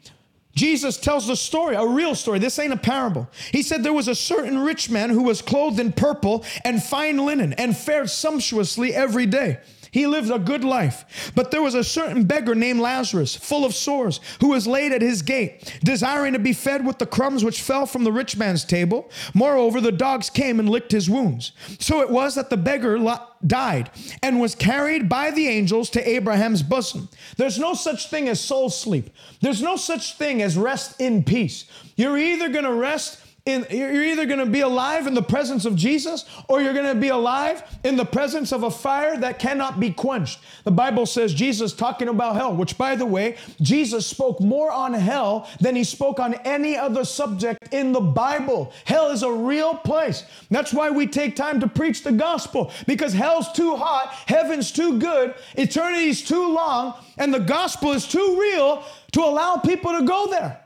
[0.58, 2.40] Jesus tells the story, a real story.
[2.40, 3.28] This ain't a parable.
[3.52, 7.24] He said there was a certain rich man who was clothed in purple and fine
[7.24, 9.60] linen and fared sumptuously every day.
[9.90, 11.33] He lived a good life.
[11.35, 15.03] But there was a certain beggar named Lazarus, full of sores, who was laid at
[15.03, 18.64] his gate, desiring to be fed with the crumbs which fell from the rich man's
[18.64, 19.11] table.
[19.35, 21.53] Moreover, the dogs came and licked his wounds.
[21.79, 22.98] So it was that the beggar
[23.46, 23.90] died
[24.22, 27.09] and was carried by the angels to Abraham's bosom.
[27.37, 31.64] There's no such thing as soul sleep, there's no such thing as rest in peace.
[31.96, 35.64] You're either going to rest in, you're either going to be alive in the presence
[35.64, 39.38] of Jesus or you're going to be alive in the presence of a fire that
[39.38, 40.40] cannot be quenched.
[40.64, 44.92] The Bible says Jesus talking about hell, which by the way, Jesus spoke more on
[44.92, 48.72] hell than he spoke on any other subject in the Bible.
[48.84, 50.24] Hell is a real place.
[50.50, 54.98] That's why we take time to preach the gospel because hell's too hot, heaven's too
[54.98, 60.28] good, eternity's too long, and the gospel is too real to allow people to go
[60.28, 60.61] there.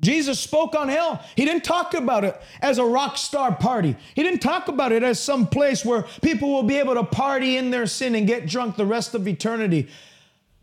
[0.00, 1.24] Jesus spoke on hell.
[1.36, 3.96] He didn't talk about it as a rock star party.
[4.14, 7.56] He didn't talk about it as some place where people will be able to party
[7.56, 9.88] in their sin and get drunk the rest of eternity.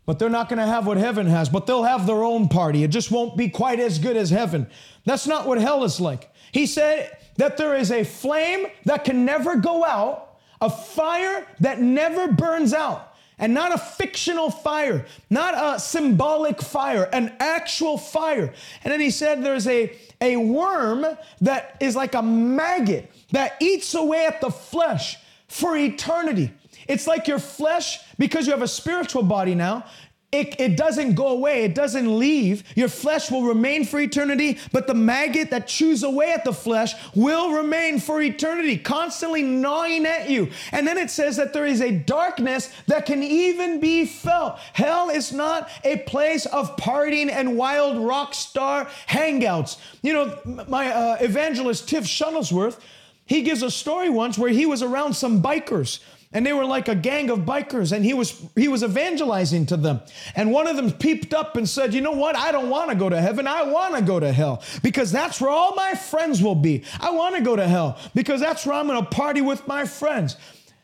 [0.06, 2.84] But they're not going to have what heaven has, but they'll have their own party.
[2.84, 4.68] It just won't be quite as good as heaven.
[5.04, 6.30] That's not what hell is like.
[6.52, 11.80] He said that there is a flame that can never go out, a fire that
[11.80, 18.52] never burns out and not a fictional fire, not a symbolic fire, an actual fire.
[18.82, 21.04] And then he said there's a, a worm
[21.40, 25.16] that is like a maggot that eats away at the flesh
[25.48, 26.52] for eternity.
[26.86, 29.86] It's like your flesh, because you have a spiritual body now,
[30.34, 32.64] it, it doesn't go away, it doesn't leave.
[32.74, 36.94] Your flesh will remain for eternity, but the maggot that chews away at the flesh
[37.14, 40.50] will remain for eternity, constantly gnawing at you.
[40.72, 44.58] And then it says that there is a darkness that can even be felt.
[44.72, 49.78] Hell is not a place of partying and wild rock star hangouts.
[50.02, 52.80] You know, my uh, evangelist Tiff Shuttlesworth,
[53.24, 56.00] he gives a story once where he was around some bikers
[56.34, 59.76] and they were like a gang of bikers and he was he was evangelizing to
[59.76, 60.00] them.
[60.34, 62.36] And one of them peeped up and said you know what?
[62.36, 63.46] I don't want to go to heaven.
[63.46, 66.82] I want to go to hell because that's where all my friends will be.
[67.00, 69.86] I want to go to hell because that's where i'm going to party with my
[69.86, 70.36] friends.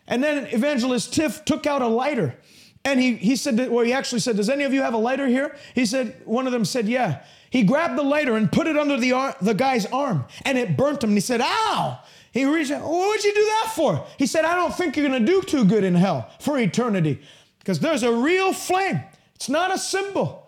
[0.06, 2.36] And then evangelist tiff took out a lighter
[2.84, 4.98] and he, he said that, well he actually said does any of you have a
[4.98, 5.56] lighter here?
[5.74, 7.24] He said one of them said yeah.
[7.50, 10.76] He grabbed the lighter and put it under the, ar- the guy's arm and it
[10.76, 11.10] burnt him.
[11.10, 12.00] And he said ow
[12.32, 14.06] he reached out, what would you do that for?
[14.18, 17.20] He said, I don't think you're going to do too good in hell for eternity
[17.58, 19.00] because there's a real flame.
[19.34, 20.39] It's not a symbol.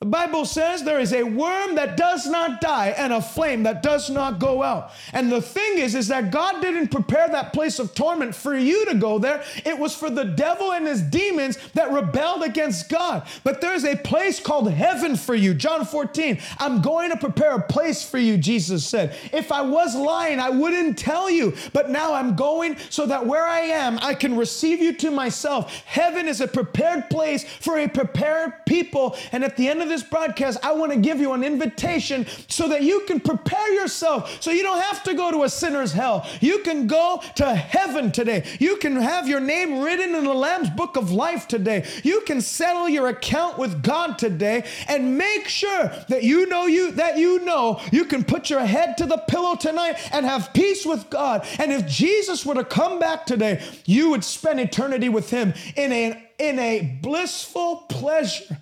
[0.00, 3.82] The Bible says there is a worm that does not die and a flame that
[3.82, 4.92] does not go out.
[5.12, 8.86] And the thing is, is that God didn't prepare that place of torment for you
[8.86, 9.42] to go there.
[9.66, 13.26] It was for the devil and his demons that rebelled against God.
[13.42, 15.52] But there's a place called heaven for you.
[15.52, 19.16] John 14, I'm going to prepare a place for you, Jesus said.
[19.32, 21.56] If I was lying, I wouldn't tell you.
[21.72, 25.74] But now I'm going so that where I am, I can receive you to myself.
[25.86, 29.16] Heaven is a prepared place for a prepared people.
[29.32, 32.68] And at the end of this broadcast, I want to give you an invitation so
[32.68, 36.26] that you can prepare yourself so you don't have to go to a sinner's hell.
[36.40, 38.44] You can go to heaven today.
[38.58, 41.86] You can have your name written in the Lamb's book of life today.
[42.02, 46.92] You can settle your account with God today and make sure that you know you
[46.92, 50.84] that you know you can put your head to the pillow tonight and have peace
[50.84, 51.46] with God.
[51.58, 55.92] And if Jesus were to come back today, you would spend eternity with him in
[55.92, 58.58] a in a blissful pleasure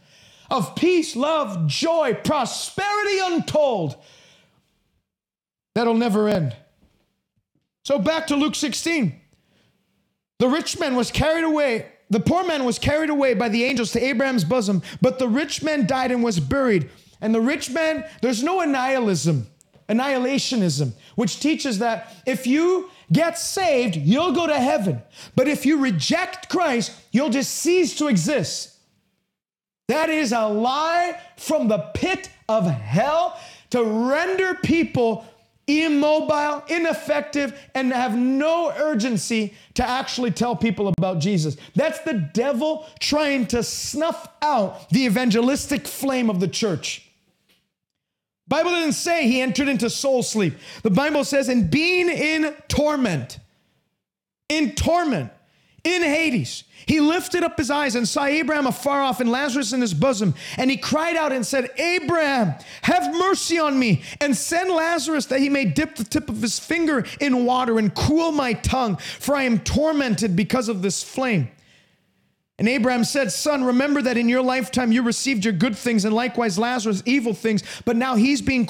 [0.51, 3.97] of peace, love, joy, prosperity untold
[5.75, 6.57] that'll never end.
[7.85, 9.15] So back to Luke 16.
[10.39, 11.87] The rich man was carried away.
[12.09, 15.63] The poor man was carried away by the angels to Abraham's bosom, but the rich
[15.63, 16.91] man died and was buried.
[17.21, 19.47] And the rich man, there's no annihilism,
[19.89, 25.03] annihilationism, which teaches that if you get saved, you'll go to heaven.
[25.35, 28.76] But if you reject Christ, you'll just cease to exist.
[29.89, 35.27] That is a lie from the pit of hell to render people
[35.67, 41.57] immobile, ineffective, and have no urgency to actually tell people about Jesus.
[41.75, 47.03] That's the devil trying to snuff out the evangelistic flame of the church.
[48.49, 50.55] Bible didn't say he entered into soul sleep.
[50.85, 53.41] The Bible says in being in torment.
[54.49, 55.33] In torment
[55.87, 56.65] in Hades.
[56.87, 60.35] He lifted up his eyes and saw Abraham afar off and Lazarus in his bosom.
[60.57, 65.41] And he cried out and said, Abraham, have mercy on me and send Lazarus that
[65.41, 69.37] he may dip the tip of his finger in water and cool my tongue, for
[69.37, 71.49] I am tormented because of this flame.
[72.59, 76.15] And Abraham said, Son, remember that in your lifetime you received your good things, and
[76.15, 77.63] likewise Lazarus evil things.
[77.85, 78.67] But now he's being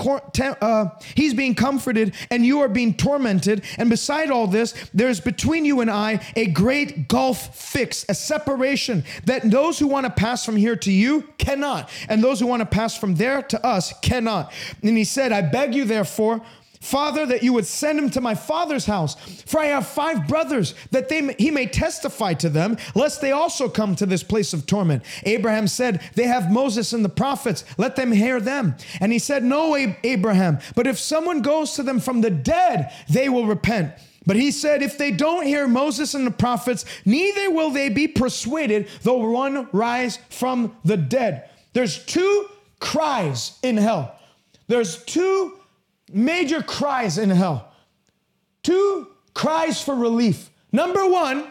[0.60, 3.62] uh, he's being comforted, and you are being tormented.
[3.78, 8.14] And beside all this, there is between you and I a great gulf fixed, a
[8.14, 12.48] separation that those who want to pass from here to you cannot, and those who
[12.48, 14.52] want to pass from there to us cannot.
[14.82, 16.42] And he said, I beg you, therefore
[16.86, 19.16] Father, that you would send him to my father's house.
[19.44, 23.68] For I have five brothers, that they, he may testify to them, lest they also
[23.68, 25.02] come to this place of torment.
[25.24, 28.76] Abraham said, They have Moses and the prophets, let them hear them.
[29.00, 29.74] And he said, No,
[30.04, 33.92] Abraham, but if someone goes to them from the dead, they will repent.
[34.24, 38.06] But he said, If they don't hear Moses and the prophets, neither will they be
[38.06, 41.50] persuaded, though one rise from the dead.
[41.72, 42.46] There's two
[42.78, 44.16] cries in hell.
[44.68, 45.55] There's two
[46.12, 47.72] major cries in hell.
[48.62, 50.50] Two cries for relief.
[50.72, 51.50] Number one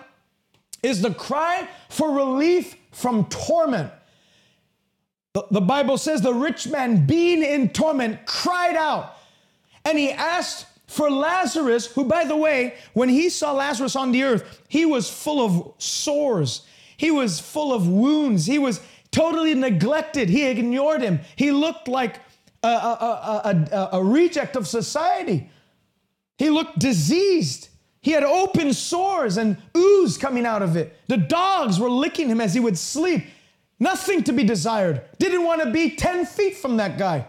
[0.84, 3.92] is the cry for relief from torment.
[5.52, 9.18] The, Bible says the rich man, being in torment, cried out
[9.86, 14.24] and he asked for Lazarus, who, by the way, when he saw Lazarus on the
[14.24, 16.66] earth, he was full of sores,
[16.98, 18.82] he was full of wounds, he was
[19.12, 20.30] totally neglected.
[20.30, 21.22] He ignored him.
[21.38, 22.20] He looked like
[22.66, 25.50] a, a, a, a, reject of society.
[26.38, 27.70] He looked diseased.
[28.02, 30.96] He had open sores and ooze coming out of it.
[31.08, 33.26] The dogs were licking him as he would sleep.
[33.80, 35.02] Nothing to be desired.
[35.20, 37.28] Didn't want to be 10 feet from that guy.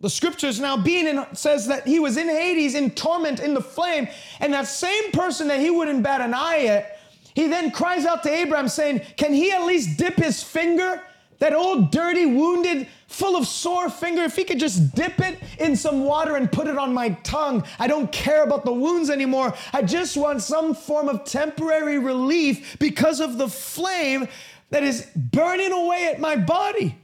[0.00, 3.60] The scriptures now being in says that he was in Hades in torment in the
[3.60, 4.06] flame,
[4.38, 7.00] and that same person that he wouldn't bat an eye at,
[7.34, 11.02] he then cries out to Abraham saying, Can he at least dip his finger
[11.38, 15.76] that old, dirty, wounded, full of sore finger, if he could just dip it in
[15.76, 19.54] some water and put it on my tongue, I don't care about the wounds anymore.
[19.72, 24.28] I just want some form of temporary relief because of the flame
[24.70, 26.96] that is burning away at my body.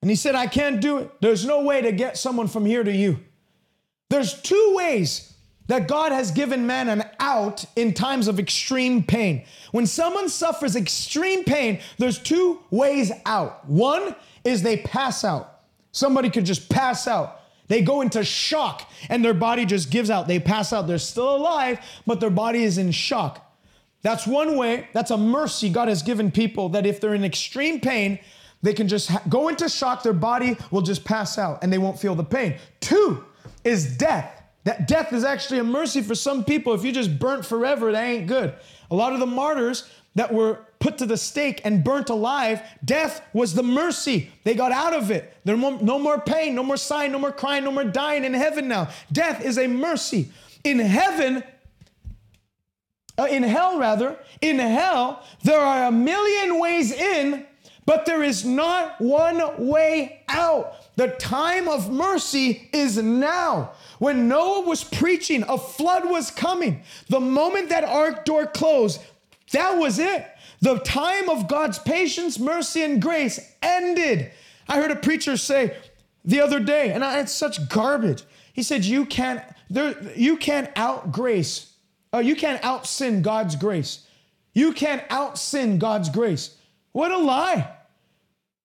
[0.00, 1.10] And he said, I can't do it.
[1.20, 3.20] There's no way to get someone from here to you.
[4.10, 5.33] There's two ways
[5.66, 9.44] that God has given man an out in times of extreme pain.
[9.72, 13.68] When someone suffers extreme pain, there's two ways out.
[13.68, 15.60] One is they pass out.
[15.92, 17.40] Somebody could just pass out.
[17.68, 20.28] They go into shock and their body just gives out.
[20.28, 20.86] They pass out.
[20.86, 23.40] They're still alive, but their body is in shock.
[24.02, 24.88] That's one way.
[24.92, 28.18] That's a mercy God has given people that if they're in extreme pain,
[28.62, 30.02] they can just go into shock.
[30.02, 32.56] Their body will just pass out and they won't feel the pain.
[32.80, 33.24] Two
[33.64, 34.43] is death.
[34.64, 36.74] That death is actually a mercy for some people.
[36.74, 38.54] If you just burnt forever, that ain't good.
[38.90, 43.22] A lot of the martyrs that were put to the stake and burnt alive, death
[43.32, 44.30] was the mercy.
[44.44, 45.34] They got out of it.
[45.44, 48.68] There no more pain, no more sighing, no more crying, no more dying in heaven
[48.68, 48.88] now.
[49.12, 50.30] Death is a mercy.
[50.62, 51.42] In heaven,
[53.18, 57.46] uh, in hell rather, in hell, there are a million ways in,
[57.86, 60.96] but there is not one way out.
[60.96, 63.72] The time of mercy is now.
[64.04, 66.82] When Noah was preaching, a flood was coming.
[67.08, 69.00] The moment that ark door closed,
[69.52, 70.28] that was it.
[70.60, 74.30] The time of God's patience, mercy, and grace ended.
[74.68, 75.78] I heard a preacher say
[76.22, 78.24] the other day, and I had such garbage.
[78.52, 81.72] He said, "You can't, there, you can't out grace.
[82.12, 84.06] Uh, you can't out sin God's grace.
[84.52, 86.58] You can't out sin God's grace."
[86.92, 87.74] What a lie!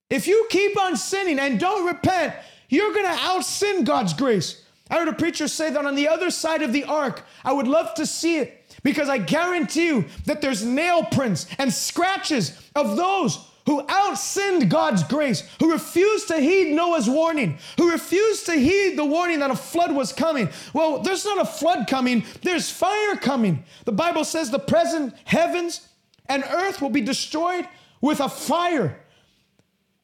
[0.09, 2.35] If you keep on sinning and don't repent,
[2.67, 4.65] you're gonna out sin God's grace.
[4.89, 7.67] I heard a preacher say that on the other side of the ark, I would
[7.67, 12.97] love to see it because I guarantee you that there's nail prints and scratches of
[12.97, 18.97] those who outsinned God's grace, who refused to heed Noah's warning, who refused to heed
[18.97, 20.49] the warning that a flood was coming.
[20.73, 23.63] Well, there's not a flood coming, there's fire coming.
[23.85, 25.87] The Bible says the present heavens
[26.27, 27.67] and earth will be destroyed
[28.01, 28.99] with a fire.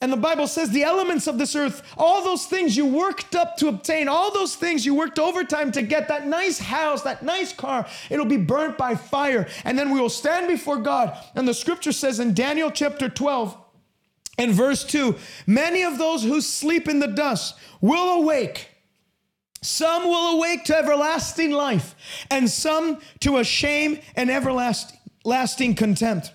[0.02, 3.56] And the Bible says the elements of this earth, all those things you worked up
[3.58, 7.54] to obtain, all those things you worked overtime to get, that nice house, that nice
[7.54, 9.48] car, it'll be burnt by fire.
[9.64, 11.18] And then we will stand before God.
[11.34, 13.58] And the scripture says in Daniel chapter 12
[14.38, 15.16] and verse 2
[15.48, 18.70] many of those who sleep in the dust will awake.
[19.62, 21.96] Some will awake to everlasting life,
[22.30, 26.35] and some to a shame and everlasting lasting contempt.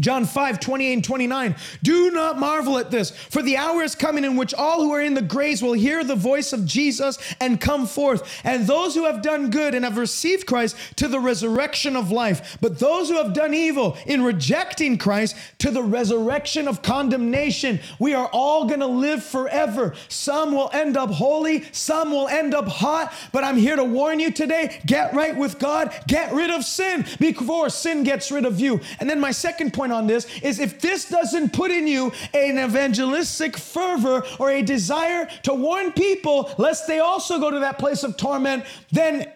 [0.00, 1.56] John 5, 28 and 29.
[1.82, 5.02] Do not marvel at this, for the hour is coming in which all who are
[5.02, 9.04] in the graves will hear the voice of Jesus and come forth, and those who
[9.04, 13.16] have done good and have received Christ to the resurrection of life, but those who
[13.16, 17.80] have done evil in rejecting Christ to the resurrection of condemnation.
[17.98, 19.94] We are all going to live forever.
[20.08, 24.20] Some will end up holy, some will end up hot, but I'm here to warn
[24.20, 28.60] you today get right with God, get rid of sin before sin gets rid of
[28.60, 28.80] you.
[29.00, 32.12] And then my second point point on this is if this doesn't put in you
[32.34, 37.78] an evangelistic fervor or a desire to warn people lest they also go to that
[37.78, 39.30] place of torment, then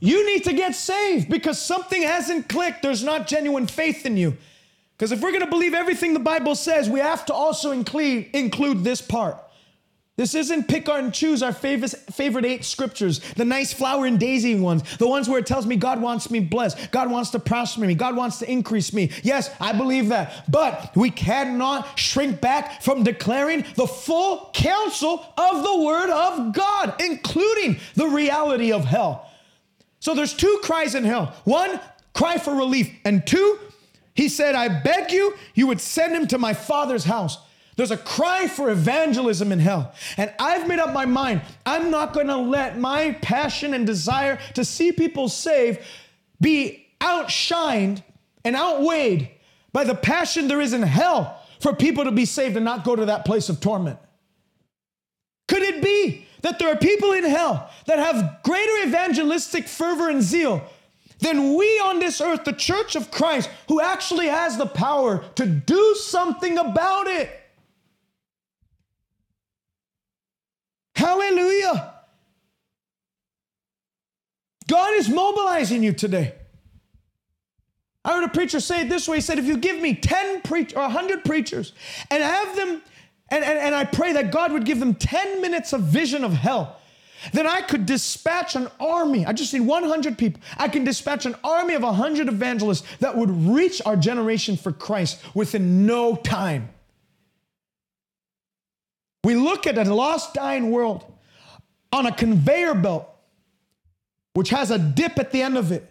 [0.00, 2.82] you need to get saved because something hasn't clicked.
[2.82, 4.36] There's not genuine faith in you.
[4.96, 8.26] Because if we're going to believe everything the Bible says, we have to also include,
[8.32, 9.36] include this part.
[10.18, 14.58] This isn't pick and choose our favorite, favorite eight scriptures, the nice flower and daisy
[14.58, 17.82] ones, the ones where it tells me God wants me blessed, God wants to prosper
[17.82, 19.12] me, God wants to increase me.
[19.22, 20.50] Yes, I believe that.
[20.50, 27.00] But we cannot shrink back from declaring the full counsel of the Word of God,
[27.00, 29.30] including the reality of hell.
[30.00, 31.78] So there's two cries in hell one,
[32.12, 33.60] cry for relief, and two,
[34.16, 37.38] he said, I beg you, you would send him to my father's house.
[37.78, 39.94] There's a cry for evangelism in hell.
[40.16, 41.42] And I've made up my mind.
[41.64, 45.78] I'm not going to let my passion and desire to see people saved
[46.40, 48.02] be outshined
[48.44, 49.30] and outweighed
[49.72, 52.96] by the passion there is in hell for people to be saved and not go
[52.96, 54.00] to that place of torment.
[55.46, 60.20] Could it be that there are people in hell that have greater evangelistic fervor and
[60.20, 60.64] zeal
[61.20, 65.46] than we on this earth, the church of Christ, who actually has the power to
[65.46, 67.37] do something about it?
[70.98, 71.94] Hallelujah.
[74.66, 76.34] God is mobilizing you today.
[78.04, 79.18] I heard a preacher say it this way.
[79.18, 81.72] He said, if you give me 10 preach or 100 preachers
[82.10, 82.82] and have them,
[83.30, 86.32] and, and, and I pray that God would give them 10 minutes of vision of
[86.32, 86.80] hell,
[87.32, 89.24] then I could dispatch an army.
[89.24, 90.42] I just need 100 people.
[90.56, 95.20] I can dispatch an army of 100 evangelists that would reach our generation for Christ
[95.32, 96.70] within no time.
[99.28, 101.04] We look at a lost, dying world
[101.92, 103.06] on a conveyor belt,
[104.32, 105.86] which has a dip at the end of it.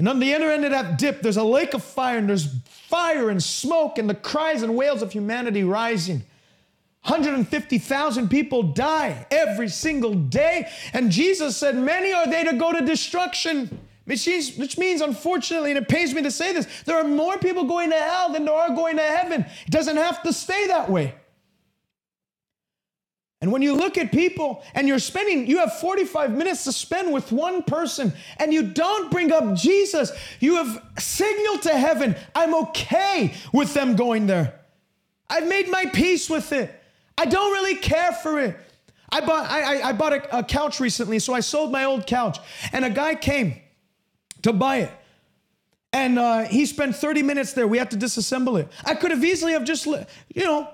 [0.00, 2.48] And on the other end of that dip, there's a lake of fire, and there's
[2.64, 6.24] fire and smoke, and the cries and wails of humanity rising.
[7.02, 10.68] 150,000 people die every single day.
[10.92, 13.86] And Jesus said, Many are they to go to destruction.
[14.04, 17.38] Which means, which means, unfortunately, and it pains me to say this, there are more
[17.38, 19.42] people going to hell than there are going to heaven.
[19.64, 21.14] It doesn't have to stay that way.
[23.44, 27.12] And when you look at people and you're spending, you have 45 minutes to spend
[27.12, 32.54] with one person and you don't bring up Jesus, you have signaled to heaven, I'm
[32.54, 34.58] okay with them going there.
[35.28, 36.74] I've made my peace with it.
[37.18, 38.56] I don't really care for it.
[39.12, 42.06] I bought, I, I, I bought a, a couch recently, so I sold my old
[42.06, 42.38] couch.
[42.72, 43.60] And a guy came
[44.40, 44.92] to buy it.
[45.92, 47.68] And uh, he spent 30 minutes there.
[47.68, 48.68] We had to disassemble it.
[48.86, 50.70] I could have easily have just, you know,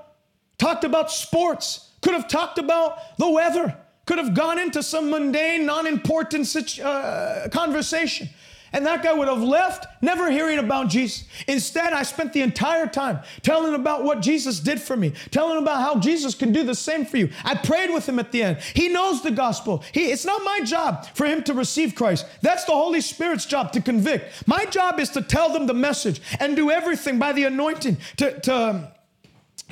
[0.57, 3.77] talked about sports could have talked about the weather,
[4.07, 8.29] could have gone into some mundane, non important uh, conversation.
[8.73, 11.27] And that guy would have left never hearing about Jesus.
[11.49, 15.81] Instead, I spent the entire time telling about what Jesus did for me, telling about
[15.81, 17.31] how Jesus can do the same for you.
[17.45, 18.59] I prayed with him at the end.
[18.75, 19.83] He knows the gospel.
[19.93, 22.27] He, it's not my job for him to receive Christ.
[22.43, 24.47] That's the Holy Spirit's job to convict.
[24.47, 28.39] My job is to tell them the message and do everything by the anointing to,
[28.41, 28.93] to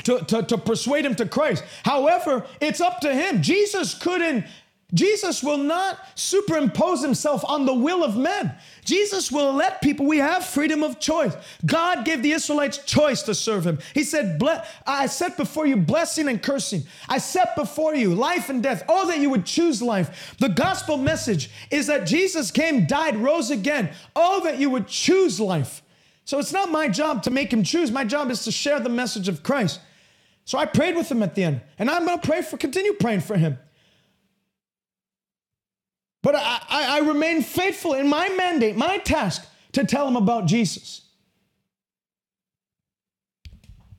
[0.04, 1.64] to, to, to persuade him to Christ.
[1.84, 3.42] However, it's up to him.
[3.42, 4.44] Jesus couldn't,
[4.94, 8.54] Jesus will not superimpose himself on the will of men.
[8.86, 11.36] Jesus will let people, we have freedom of choice.
[11.66, 13.78] God gave the Israelites choice to serve him.
[13.92, 14.40] He said,
[14.86, 16.84] I set before you blessing and cursing.
[17.06, 18.82] I set before you life and death.
[18.88, 20.34] Oh, that you would choose life.
[20.38, 23.90] The gospel message is that Jesus came, died, rose again.
[24.16, 25.82] Oh, that you would choose life.
[26.24, 27.90] So it's not my job to make him choose.
[27.90, 29.80] My job is to share the message of Christ.
[30.48, 32.94] So I prayed with him at the end, and I'm going to pray for, continue
[32.94, 33.58] praying for him.
[36.22, 40.46] But I, I, I remain faithful in my mandate, my task to tell him about
[40.46, 41.02] Jesus.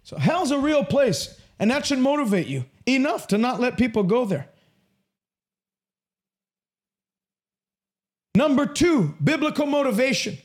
[0.02, 4.02] So hell's a real place, and that should motivate you enough to not let people
[4.02, 4.50] go there.
[8.34, 10.40] Number two, biblical motivation.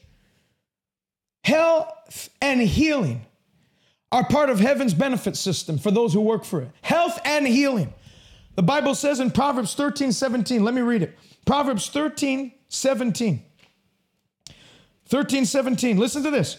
[1.44, 3.24] Health and healing
[4.14, 6.70] are part of heaven's benefit system for those who work for it.
[6.82, 7.92] Health and healing.
[8.54, 11.18] The Bible says in Proverbs 13, 17, let me read it.
[11.44, 13.42] Proverbs 13, 17.
[15.06, 15.98] 13, 17.
[15.98, 16.58] Listen to this.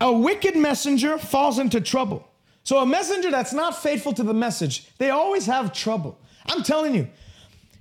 [0.00, 2.28] A wicked messenger falls into trouble.
[2.64, 6.18] So, a messenger that's not faithful to the message, they always have trouble.
[6.46, 7.08] I'm telling you,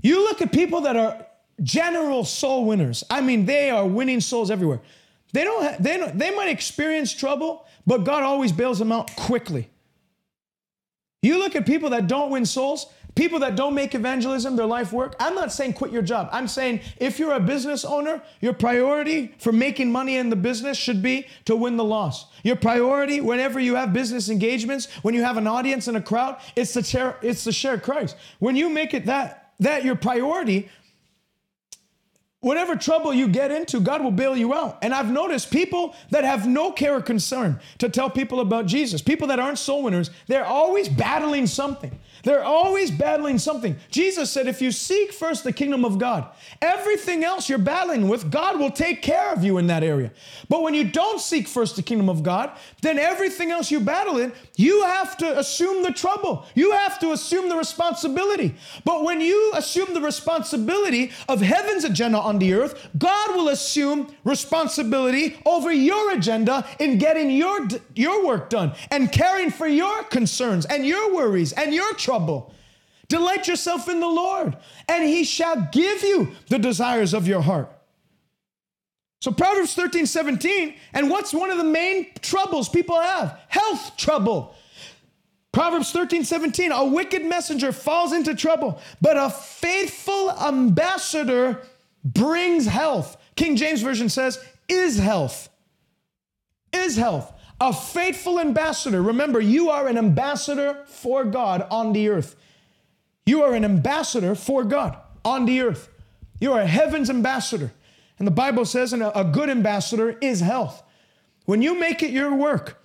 [0.03, 1.25] you look at people that are
[1.63, 3.03] general soul winners.
[3.09, 4.81] I mean, they are winning souls everywhere.
[5.33, 9.69] They don't, they don't, they might experience trouble, but God always bails them out quickly.
[11.23, 12.85] You look at people that don't win souls,
[13.15, 15.15] people that don't make evangelism their life work.
[15.19, 16.29] I'm not saying quit your job.
[16.31, 20.77] I'm saying if you're a business owner, your priority for making money in the business
[20.77, 22.27] should be to win the loss.
[22.43, 26.39] Your priority whenever you have business engagements, when you have an audience and a crowd,
[26.55, 28.15] it's to share it's to share Christ.
[28.37, 30.69] When you make it that that your priority,
[32.47, 34.77] Whatever trouble you get into, God will bail you out.
[34.81, 39.01] And I've noticed people that have no care or concern to tell people about Jesus,
[39.01, 41.99] people that aren't soul winners, they're always battling something.
[42.23, 43.75] They're always battling something.
[43.91, 46.27] Jesus said, if you seek first the kingdom of God,
[46.61, 50.11] everything else you're battling with, God will take care of you in that area.
[50.49, 52.51] But when you don't seek first the kingdom of God,
[52.81, 56.45] then everything else you battle in, you have to assume the trouble.
[56.55, 58.55] You have to assume the responsibility.
[58.83, 64.07] But when you assume the responsibility of heaven's agenda on the earth, God will assume
[64.23, 70.65] responsibility over your agenda in getting your, your work done and caring for your concerns
[70.65, 72.53] and your worries and your trouble.
[73.09, 74.55] Delight yourself in the Lord,
[74.87, 77.69] and he shall give you the desires of your heart.
[79.19, 83.37] So, Proverbs 13, 17, and what's one of the main troubles people have?
[83.49, 84.55] Health trouble.
[85.51, 91.63] Proverbs 13, 17, a wicked messenger falls into trouble, but a faithful ambassador
[92.05, 93.17] brings health.
[93.35, 95.49] King James Version says, is health.
[96.71, 97.33] Is health.
[97.59, 99.01] A faithful ambassador.
[99.01, 102.35] Remember, you are an ambassador for God on the earth.
[103.25, 105.89] You are an ambassador for God on the earth.
[106.39, 107.73] You are heaven's ambassador.
[108.19, 110.83] And the Bible says, and a good ambassador is health.
[111.45, 112.83] When you make it your work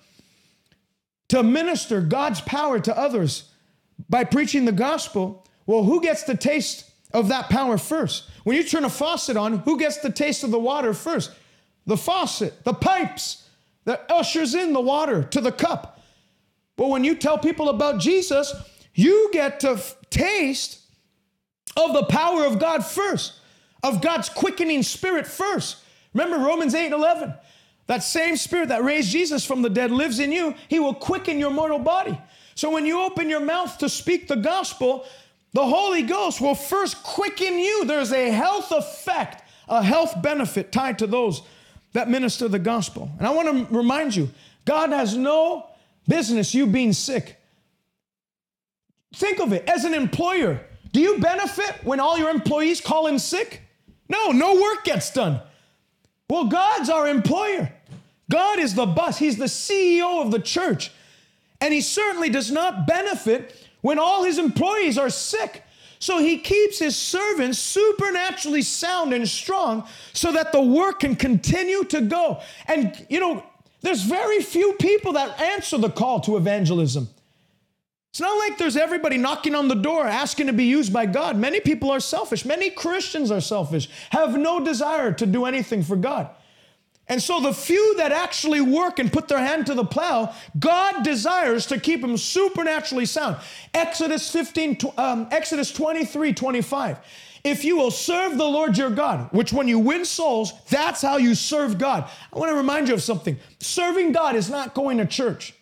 [1.29, 3.51] to minister God's power to others
[4.09, 8.29] by preaching the gospel, well, who gets the taste of that power first?
[8.43, 11.31] When you turn a faucet on, who gets the taste of the water first?
[11.85, 13.47] The faucet, the pipes
[13.85, 16.01] that ushers in the water to the cup.
[16.75, 18.53] But when you tell people about Jesus,
[18.95, 20.79] you get to f- taste
[21.75, 23.33] of the power of God first,
[23.83, 25.77] of God's quickening spirit first.
[26.13, 27.33] Remember Romans 8 and 11.
[27.87, 30.55] That same spirit that raised Jesus from the dead lives in you.
[30.69, 32.19] He will quicken your mortal body.
[32.55, 35.05] So when you open your mouth to speak the gospel,
[35.53, 37.85] the Holy Ghost will first quicken you.
[37.85, 41.41] There's a health effect, a health benefit tied to those
[41.93, 43.11] that minister the gospel.
[43.17, 44.29] And I want to remind you
[44.65, 45.67] God has no
[46.07, 47.39] business you being sick.
[49.15, 50.65] Think of it as an employer.
[50.91, 53.61] Do you benefit when all your employees call in sick?
[54.09, 55.39] No, no work gets done.
[56.29, 57.71] Well, God's our employer.
[58.29, 60.91] God is the boss, He's the CEO of the church.
[61.61, 65.61] And He certainly does not benefit when all his employees are sick.
[66.03, 71.85] So he keeps his servants supernaturally sound and strong so that the work can continue
[71.85, 72.41] to go.
[72.67, 73.41] And, you know,
[73.79, 77.07] there's very few people that answer the call to evangelism.
[78.11, 81.37] It's not like there's everybody knocking on the door asking to be used by God.
[81.37, 82.43] Many people are selfish.
[82.43, 86.29] Many Christians are selfish, have no desire to do anything for God.
[87.07, 91.03] And so the few that actually work and put their hand to the plow, God
[91.03, 93.37] desires to keep them supernaturally sound.
[93.73, 96.99] Exodus 15, um, Exodus 23, 25.
[97.43, 101.17] If you will serve the Lord your God, which when you win souls, that's how
[101.17, 102.09] you serve God.
[102.31, 103.37] I want to remind you of something.
[103.59, 105.53] Serving God is not going to church.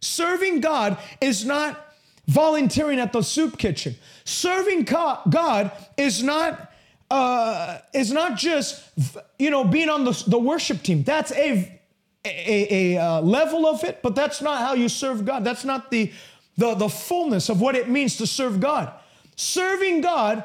[0.00, 1.94] Serving God is not
[2.26, 3.96] volunteering at the soup kitchen.
[4.24, 6.72] Serving God is not
[7.10, 8.82] uh, is not just
[9.38, 11.02] you know being on the, the worship team.
[11.02, 11.80] That's a
[12.24, 15.44] a, a uh, level of it, but that's not how you serve God.
[15.44, 16.12] That's not the,
[16.56, 18.92] the the fullness of what it means to serve God.
[19.36, 20.42] Serving God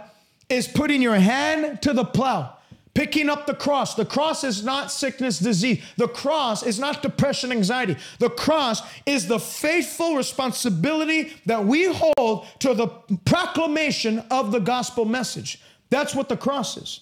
[0.50, 2.58] is putting your hand to the plow,
[2.94, 3.96] Picking up the cross.
[3.96, 5.82] The cross is not sickness, disease.
[5.96, 7.96] The cross is not depression, anxiety.
[8.20, 12.88] The cross is the faithful responsibility that we hold to the
[13.24, 15.62] proclamation of the gospel message.
[15.92, 17.02] That's what the cross is.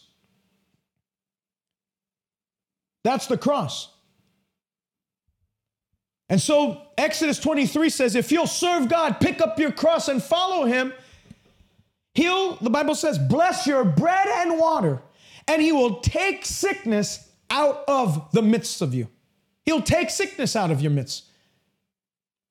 [3.03, 3.89] That's the cross.
[6.27, 10.65] And so Exodus 23 says, if you'll serve God, pick up your cross and follow
[10.65, 10.93] him,
[12.13, 15.01] he'll, the Bible says, bless your bread and water
[15.47, 19.07] and he will take sickness out of the midst of you.
[19.65, 21.25] He'll take sickness out of your midst.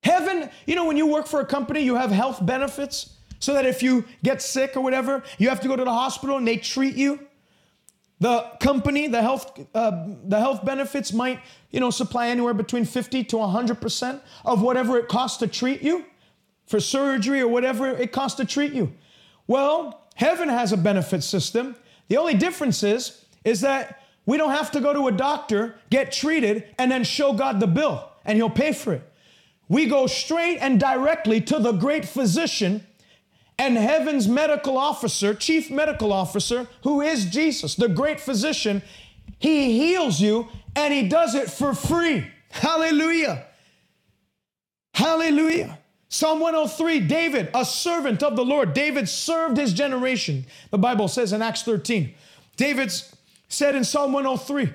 [0.02, 3.66] Heaven, you know, when you work for a company, you have health benefits so that
[3.66, 6.56] if you get sick or whatever, you have to go to the hospital and they
[6.56, 7.20] treat you.
[8.20, 13.24] The company, the health, uh, the health benefits might, you know, supply anywhere between 50
[13.24, 16.04] to 100% of whatever it costs to treat you
[16.66, 18.92] for surgery or whatever it costs to treat you.
[19.46, 21.76] Well, heaven has a benefit system
[22.08, 26.10] the only difference is, is that we don't have to go to a doctor, get
[26.10, 29.02] treated, and then show God the bill, and He'll pay for it.
[29.68, 32.86] We go straight and directly to the great physician
[33.58, 38.82] and heaven's medical officer, chief medical officer, who is Jesus, the great physician.
[39.38, 42.26] He heals you and he does it for free.
[42.50, 43.46] Hallelujah.
[44.94, 45.78] Hallelujah.
[46.08, 48.72] Psalm 103, David, a servant of the Lord.
[48.72, 50.46] David served his generation.
[50.70, 52.14] The Bible says in Acts 13.
[52.56, 52.90] David
[53.48, 54.72] said in Psalm 103,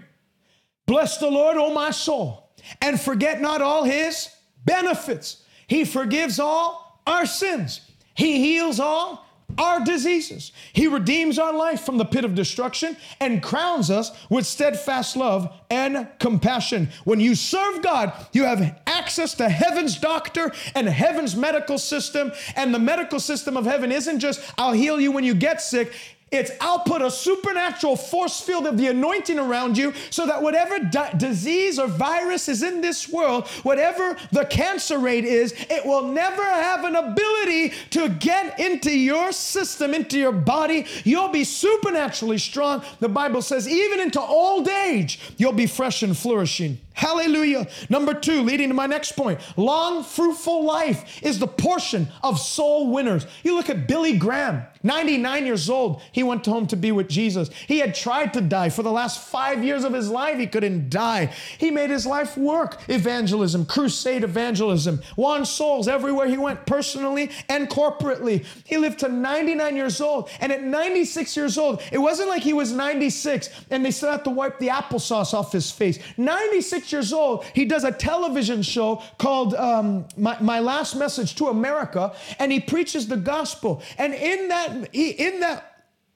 [0.85, 4.29] Bless the Lord, O my soul, and forget not all his
[4.65, 5.43] benefits.
[5.67, 7.81] He forgives all our sins.
[8.13, 9.25] He heals all
[9.57, 10.51] our diseases.
[10.71, 15.51] He redeems our life from the pit of destruction and crowns us with steadfast love
[15.69, 16.89] and compassion.
[17.03, 22.31] When you serve God, you have access to heaven's doctor and heaven's medical system.
[22.55, 25.93] And the medical system of heaven isn't just, I'll heal you when you get sick.
[26.33, 30.79] It's I'll put a supernatural force field of the anointing around you so that whatever
[30.79, 36.07] di- disease or virus is in this world, whatever the cancer rate is, it will
[36.07, 40.85] never have an ability to get into your system, into your body.
[41.03, 42.83] You'll be supernaturally strong.
[42.99, 46.79] The Bible says, even into old age, you'll be fresh and flourishing.
[46.93, 47.67] Hallelujah.
[47.89, 52.91] Number two, leading to my next point long, fruitful life is the portion of soul
[52.91, 53.25] winners.
[53.43, 56.01] You look at Billy Graham, 99 years old.
[56.11, 57.49] He went home to be with Jesus.
[57.67, 58.69] He had tried to die.
[58.69, 61.33] For the last five years of his life, he couldn't die.
[61.57, 67.69] He made his life work evangelism, crusade evangelism, won souls everywhere he went, personally and
[67.69, 68.45] corporately.
[68.65, 70.29] He lived to 99 years old.
[70.39, 74.23] And at 96 years old, it wasn't like he was 96 and they still had
[74.25, 75.97] to wipe the applesauce off his face.
[76.17, 81.47] 96 years old, he does a television show called um, my, my Last Message to
[81.47, 83.81] America, and he preaches the gospel.
[83.97, 85.72] And in that, in that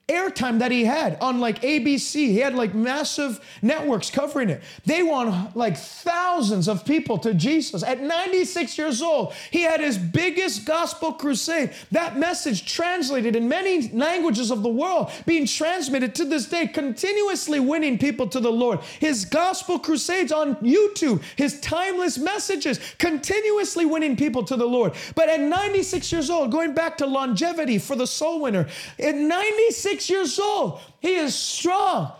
[0.08, 2.14] airtime that he had on like ABC.
[2.14, 4.62] He had like massive networks covering it.
[4.86, 7.84] They won like thousands of people to Jesus.
[7.84, 11.74] At 96 years old, he had his biggest gospel crusade.
[11.92, 17.60] That message translated in many languages of the world, being transmitted to this day, continuously
[17.60, 18.80] winning people to the Lord.
[19.00, 24.94] His gospel crusades on YouTube, his timeless messages, continuously winning people to the Lord.
[25.16, 28.68] But at 96 years old, going back to longevity for the soul winner,
[29.00, 30.80] at 96 years old.
[31.00, 32.12] He is strong.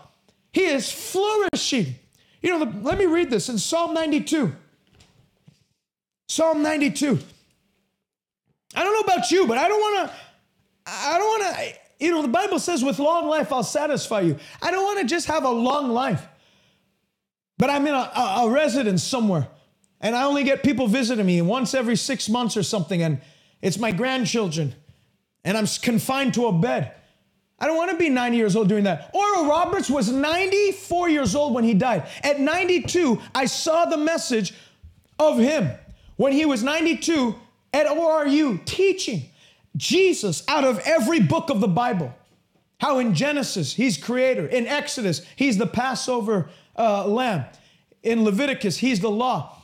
[0.52, 1.94] He is flourishing.
[2.42, 4.54] You know, the, let me read this in Psalm 92.
[6.28, 7.18] Psalm 92.
[8.74, 10.14] I don't know about you, but I don't want to,
[10.86, 14.36] I don't want to, you know, the Bible says, with long life, I'll satisfy you.
[14.62, 16.26] I don't want to just have a long life,
[17.56, 19.48] but I'm in a, a, a residence somewhere
[20.00, 23.20] and I only get people visiting me once every six months or something, and
[23.60, 24.74] it's my grandchildren,
[25.44, 26.94] and I'm confined to a bed.
[27.60, 29.10] I don't want to be 90 years old doing that.
[29.12, 32.06] Oral Roberts was 94 years old when he died.
[32.22, 34.54] At 92, I saw the message
[35.18, 35.70] of him
[36.16, 37.34] when he was 92
[37.72, 39.22] at ORU teaching
[39.76, 42.14] Jesus out of every book of the Bible.
[42.80, 44.46] How in Genesis, he's creator.
[44.46, 47.44] In Exodus, he's the Passover uh, lamb.
[48.04, 49.56] In Leviticus, he's the law.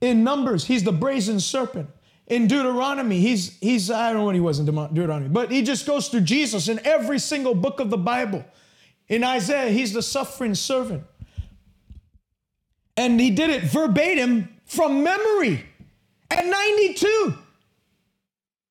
[0.00, 1.90] In Numbers, he's the brazen serpent.
[2.26, 5.86] In Deuteronomy, he's, he's, I don't know what he was in Deuteronomy, but he just
[5.86, 8.44] goes through Jesus in every single book of the Bible.
[9.08, 11.04] In Isaiah, he's the suffering servant.
[12.96, 15.64] And he did it verbatim from memory
[16.30, 17.34] at 92.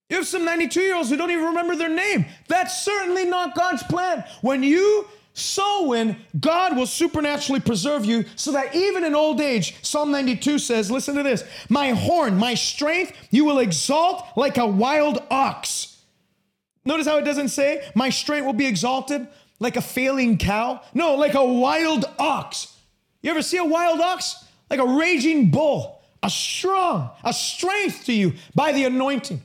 [0.09, 2.25] You have some 92 year olds who don't even remember their name.
[2.47, 4.25] That's certainly not God's plan.
[4.41, 9.75] When you soul win, God will supernaturally preserve you so that even in old age,
[9.83, 14.65] Psalm 92 says, listen to this, my horn, my strength, you will exalt like a
[14.65, 16.01] wild ox.
[16.85, 19.27] Notice how it doesn't say, my strength will be exalted.
[19.59, 20.81] like a failing cow.
[20.93, 22.75] No, like a wild ox.
[23.21, 24.43] You ever see a wild ox?
[24.69, 29.41] Like a raging bull, a strong, a strength to you by the anointing.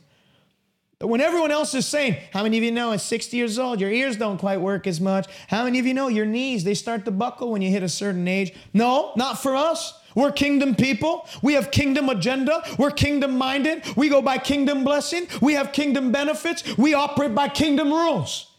[1.01, 3.81] But when everyone else is saying, how many of you know at 60 years old,
[3.81, 5.27] your ears don't quite work as much?
[5.49, 7.89] How many of you know your knees, they start to buckle when you hit a
[7.89, 8.53] certain age?
[8.75, 9.95] No, not for us.
[10.15, 11.27] We're kingdom people.
[11.41, 12.63] We have kingdom agenda.
[12.77, 13.83] We're kingdom minded.
[13.97, 15.27] We go by kingdom blessing.
[15.41, 16.77] We have kingdom benefits.
[16.77, 18.50] We operate by kingdom rules.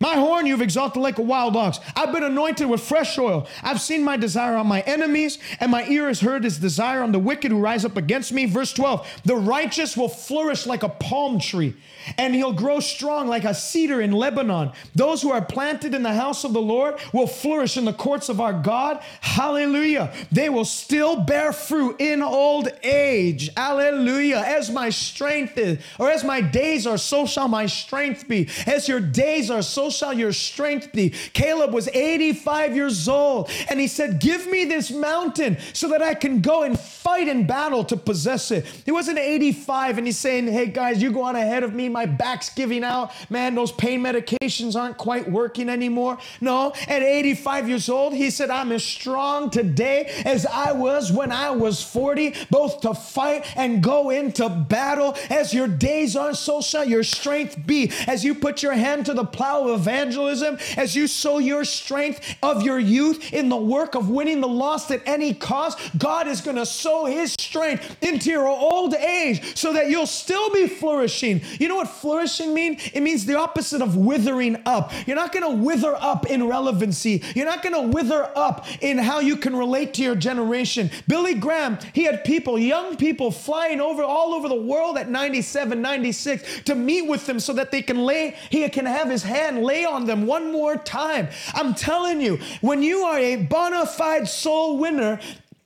[0.00, 1.78] My horn you've exalted like a wild ox.
[1.94, 3.46] I've been anointed with fresh oil.
[3.62, 7.12] I've seen my desire on my enemies, and my ear has heard his desire on
[7.12, 8.46] the wicked who rise up against me.
[8.46, 11.76] Verse 12 The righteous will flourish like a palm tree,
[12.18, 14.72] and he'll grow strong like a cedar in Lebanon.
[14.96, 18.28] Those who are planted in the house of the Lord will flourish in the courts
[18.28, 19.00] of our God.
[19.20, 20.12] Hallelujah.
[20.32, 23.48] They will still bear fruit in old age.
[23.56, 24.42] Hallelujah.
[24.44, 28.48] As my strength is, or as my days are, so shall my strength be.
[28.66, 31.10] As your days are, so shall your strength be.
[31.32, 36.14] Caleb was 85 years old and he said, Give me this mountain so that I
[36.14, 38.64] can go and fight in battle to possess it.
[38.84, 41.88] He wasn't 85 and he's saying, Hey guys, you go on ahead of me.
[41.88, 43.12] My back's giving out.
[43.30, 46.18] Man, those pain medications aren't quite working anymore.
[46.40, 51.32] No, at 85 years old, he said, I'm as strong today as I was when
[51.32, 55.16] I was 40, both to fight and go into battle.
[55.30, 57.92] As your days are, so shall your strength be.
[58.06, 62.62] As you put your hand to the plow evangelism, as you sow your strength of
[62.62, 66.56] your youth in the work of winning the lost at any cost, God is going
[66.56, 71.40] to sow his strength into your old age so that you'll still be flourishing.
[71.58, 72.90] You know what flourishing means?
[72.92, 74.92] It means the opposite of withering up.
[75.06, 77.22] You're not going to wither up in relevancy.
[77.34, 80.90] You're not going to wither up in how you can relate to your generation.
[81.08, 85.80] Billy Graham, he had people, young people flying over all over the world at 97,
[85.80, 89.63] 96 to meet with them so that they can lay, he can have his hand
[89.64, 91.28] lay on them one more time.
[91.54, 95.20] I'm telling you, when you are a bona fide soul winner,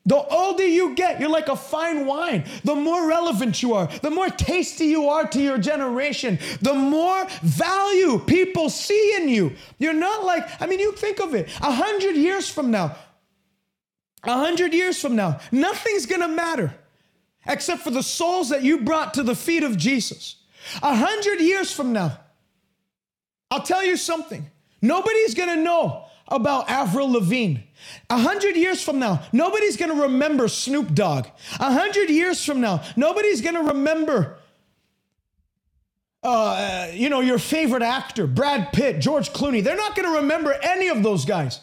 [0.09, 2.45] the older you get, you're like a fine wine.
[2.65, 7.27] The more relevant you are, the more tasty you are to your generation, the more
[7.43, 9.53] value people see in you.
[9.79, 12.97] You're not like, I mean, you think of it, a hundred years from now,
[14.25, 16.75] a hundred years from now, nothing's gonna matter
[17.47, 20.37] except for the souls that you brought to the feet of Jesus.
[20.83, 22.19] A hundred years from now,
[23.51, 24.51] I'll tell you something.
[24.83, 27.61] Nobody's gonna know about Avril Lavigne.
[28.11, 31.27] A hundred years from now, nobody's gonna remember Snoop Dogg.
[31.59, 34.39] A hundred years from now, nobody's gonna remember,
[36.23, 39.63] uh, you know, your favorite actor, Brad Pitt, George Clooney.
[39.65, 41.61] They're not gonna remember any of those guys.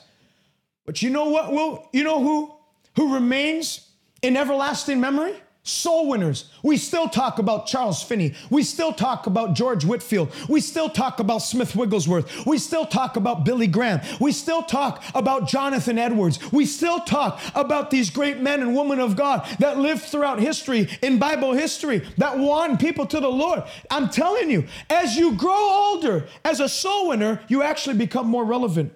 [0.86, 1.52] But you know what?
[1.52, 2.54] Will you know who
[2.96, 3.88] who remains
[4.22, 5.36] in everlasting memory?
[5.68, 6.46] Soul winners.
[6.62, 8.36] We still talk about Charles Finney.
[8.52, 10.32] We still talk about George Whitefield.
[10.48, 12.46] We still talk about Smith Wigglesworth.
[12.46, 14.00] We still talk about Billy Graham.
[14.20, 16.52] We still talk about Jonathan Edwards.
[16.52, 20.88] We still talk about these great men and women of God that lived throughout history,
[21.02, 23.64] in Bible history, that won people to the Lord.
[23.90, 28.46] I'm telling you, as you grow older, as a soul winner, you actually become more
[28.46, 28.94] relevant.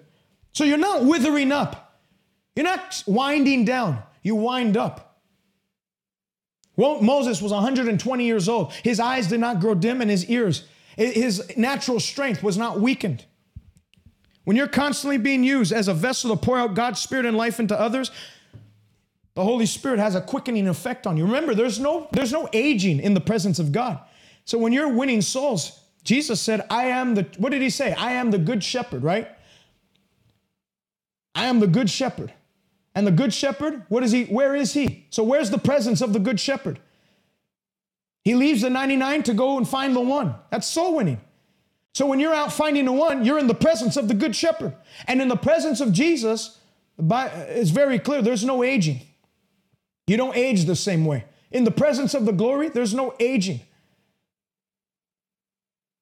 [0.52, 1.98] So you're not withering up,
[2.54, 5.09] you're not winding down, you wind up.
[6.80, 8.72] Well, Moses was 120 years old.
[8.72, 10.64] His eyes did not grow dim and his ears,
[10.96, 13.26] his natural strength was not weakened.
[14.44, 17.60] When you're constantly being used as a vessel to pour out God's spirit and life
[17.60, 18.10] into others,
[19.34, 21.26] the Holy Spirit has a quickening effect on you.
[21.26, 23.98] Remember, there's no, there's no aging in the presence of God.
[24.46, 27.92] So when you're winning souls, Jesus said, I am the, what did he say?
[27.92, 29.28] I am the good shepherd, right?
[31.34, 32.32] I am the good shepherd.
[32.94, 34.24] And the good shepherd, what is he?
[34.24, 35.06] Where is he?
[35.10, 36.80] So where's the presence of the good shepherd?
[38.24, 40.34] He leaves the 99 to go and find the one.
[40.50, 41.20] That's soul winning.
[41.94, 44.74] So when you're out finding the one, you're in the presence of the good shepherd.
[45.06, 46.58] And in the presence of Jesus,
[46.98, 49.00] uh, it's very clear there's no aging.
[50.06, 51.24] You don't age the same way.
[51.50, 53.60] In the presence of the glory, there's no aging.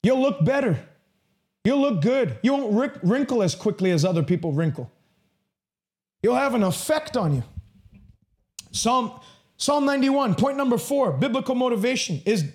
[0.03, 0.79] You'll look better.
[1.65, 2.39] You'll look good.
[2.43, 4.91] You won't wrinkle as quickly as other people wrinkle.
[6.29, 7.43] You'll have an effect on you.
[8.71, 9.19] Psalm,
[9.57, 12.53] Psalm 91, point number four, biblical motivation is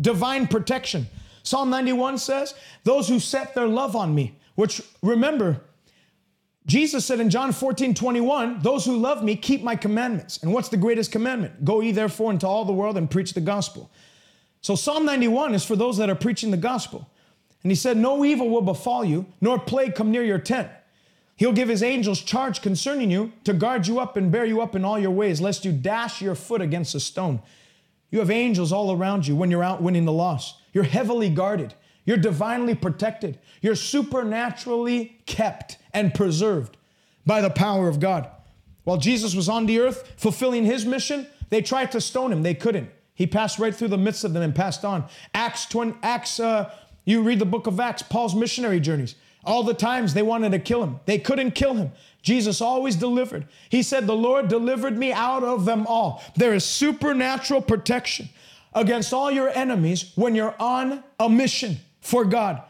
[0.00, 1.08] divine protection.
[1.42, 2.54] Psalm 91 says,
[2.84, 5.60] Those who set their love on me, which remember,
[6.66, 10.40] Jesus said in John 14, 21, Those who love me keep my commandments.
[10.44, 11.64] And what's the greatest commandment?
[11.64, 13.90] Go ye therefore into all the world and preach the gospel.
[14.60, 17.10] So Psalm 91 is for those that are preaching the gospel.
[17.64, 20.70] And he said, No evil will befall you, nor plague come near your tent.
[21.36, 24.74] He'll give his angels charge concerning you to guard you up and bear you up
[24.74, 27.42] in all your ways, lest you dash your foot against a stone.
[28.10, 30.60] You have angels all around you when you're out winning the loss.
[30.72, 31.74] You're heavily guarded.
[32.06, 33.38] You're divinely protected.
[33.60, 36.76] You're supernaturally kept and preserved
[37.26, 38.30] by the power of God.
[38.84, 42.42] While Jesus was on the earth fulfilling his mission, they tried to stone him.
[42.42, 42.88] They couldn't.
[43.14, 45.04] He passed right through the midst of them and passed on.
[45.34, 46.70] Acts 20, Acts, uh,
[47.04, 49.16] you read the book of Acts, Paul's missionary journeys.
[49.46, 51.92] All the times they wanted to kill him, they couldn't kill him.
[52.20, 53.46] Jesus always delivered.
[53.70, 56.22] He said, The Lord delivered me out of them all.
[56.34, 58.28] There is supernatural protection
[58.74, 62.60] against all your enemies when you're on a mission for God.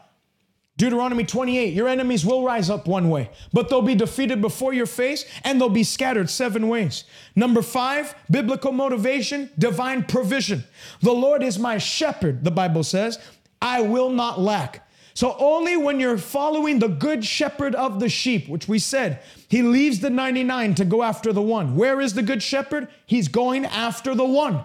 [0.77, 4.85] Deuteronomy 28 Your enemies will rise up one way, but they'll be defeated before your
[4.85, 7.03] face and they'll be scattered seven ways.
[7.35, 10.63] Number five, biblical motivation, divine provision.
[11.01, 13.17] The Lord is my shepherd, the Bible says.
[13.59, 14.86] I will not lack.
[15.17, 19.63] So only when you're following the good shepherd of the sheep, which we said, he
[19.63, 21.75] leaves the 99 to go after the one.
[21.75, 22.87] Where is the good shepherd?
[23.07, 24.63] He's going after the one.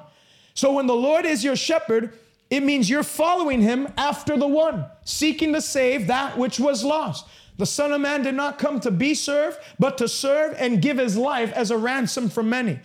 [0.53, 2.19] So when the Lord is your shepherd,
[2.51, 7.27] it means you're following him after the one, seeking to save that which was lost.
[7.57, 10.99] The Son of Man did not come to be served, but to serve and give
[10.99, 12.79] his life as a ransom for many.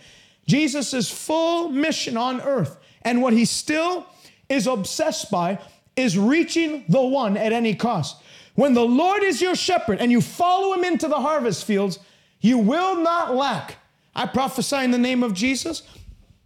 [0.46, 4.06] Jesus' full mission on earth and what he still
[4.48, 5.58] is obsessed by
[5.98, 8.22] is reaching the one at any cost.
[8.54, 11.98] When the Lord is your shepherd and you follow him into the harvest fields,
[12.40, 13.76] you will not lack.
[14.14, 15.82] I prophesy in the name of Jesus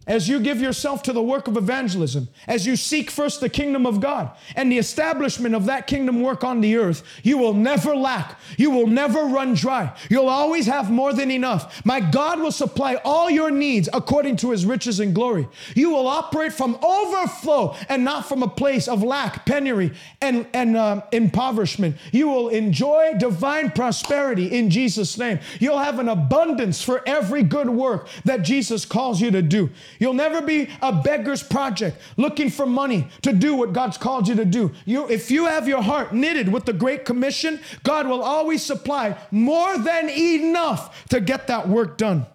[0.05, 3.85] as you give yourself to the work of evangelism, as you seek first the kingdom
[3.85, 7.95] of God and the establishment of that kingdom work on the earth, you will never
[7.95, 8.39] lack.
[8.57, 9.95] You will never run dry.
[10.09, 11.85] You'll always have more than enough.
[11.85, 15.47] My God will supply all your needs according to his riches and glory.
[15.75, 20.75] You will operate from overflow and not from a place of lack, penury, and, and
[20.75, 21.95] uh, impoverishment.
[22.11, 25.39] You will enjoy divine prosperity in Jesus' name.
[25.59, 29.69] You'll have an abundance for every good work that Jesus calls you to do.
[30.03, 34.35] You'll never be a beggar's project looking for money to do what God's called you
[34.35, 34.73] to do.
[34.83, 39.15] You, if you have your heart knitted with the Great Commission, God will always supply
[39.31, 42.25] more than enough to get that work done.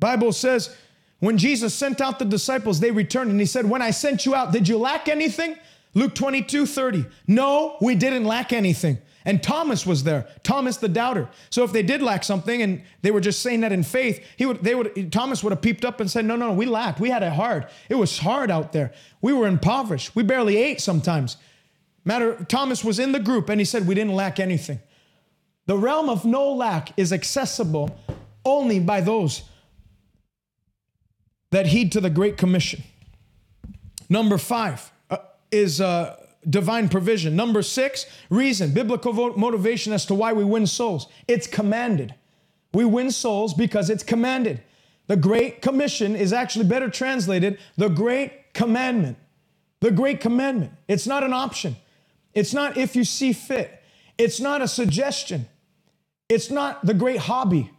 [0.00, 0.76] Bible says
[1.20, 4.34] when Jesus sent out the disciples, they returned and he said, When I sent you
[4.34, 5.54] out, did you lack anything?
[5.94, 7.06] Luke 22, 30.
[7.28, 8.98] No, we didn't lack anything.
[9.24, 11.28] And Thomas was there, Thomas the doubter.
[11.48, 14.44] So if they did lack something and they were just saying that in faith, he
[14.44, 17.00] would, they would, Thomas would have peeped up and said, no, no, no, we lacked.
[17.00, 17.66] We had it hard.
[17.88, 18.92] It was hard out there.
[19.22, 20.14] We were impoverished.
[20.14, 21.38] We barely ate sometimes.
[22.04, 24.80] Matter, Thomas was in the group and he said, we didn't lack anything.
[25.66, 27.98] The realm of no lack is accessible
[28.44, 29.44] only by those
[31.50, 32.82] that heed to the Great Commission.
[34.10, 35.16] Number five uh,
[35.50, 37.36] is uh, divine provision.
[37.36, 41.08] Number six, reason, biblical motivation as to why we win souls.
[41.28, 42.14] It's commanded.
[42.72, 44.62] We win souls because it's commanded.
[45.06, 49.18] The Great Commission is actually better translated the Great Commandment.
[49.80, 50.72] The Great Commandment.
[50.88, 51.76] It's not an option.
[52.32, 53.82] It's not if you see fit.
[54.18, 55.46] It's not a suggestion.
[56.28, 57.70] It's not the great hobby.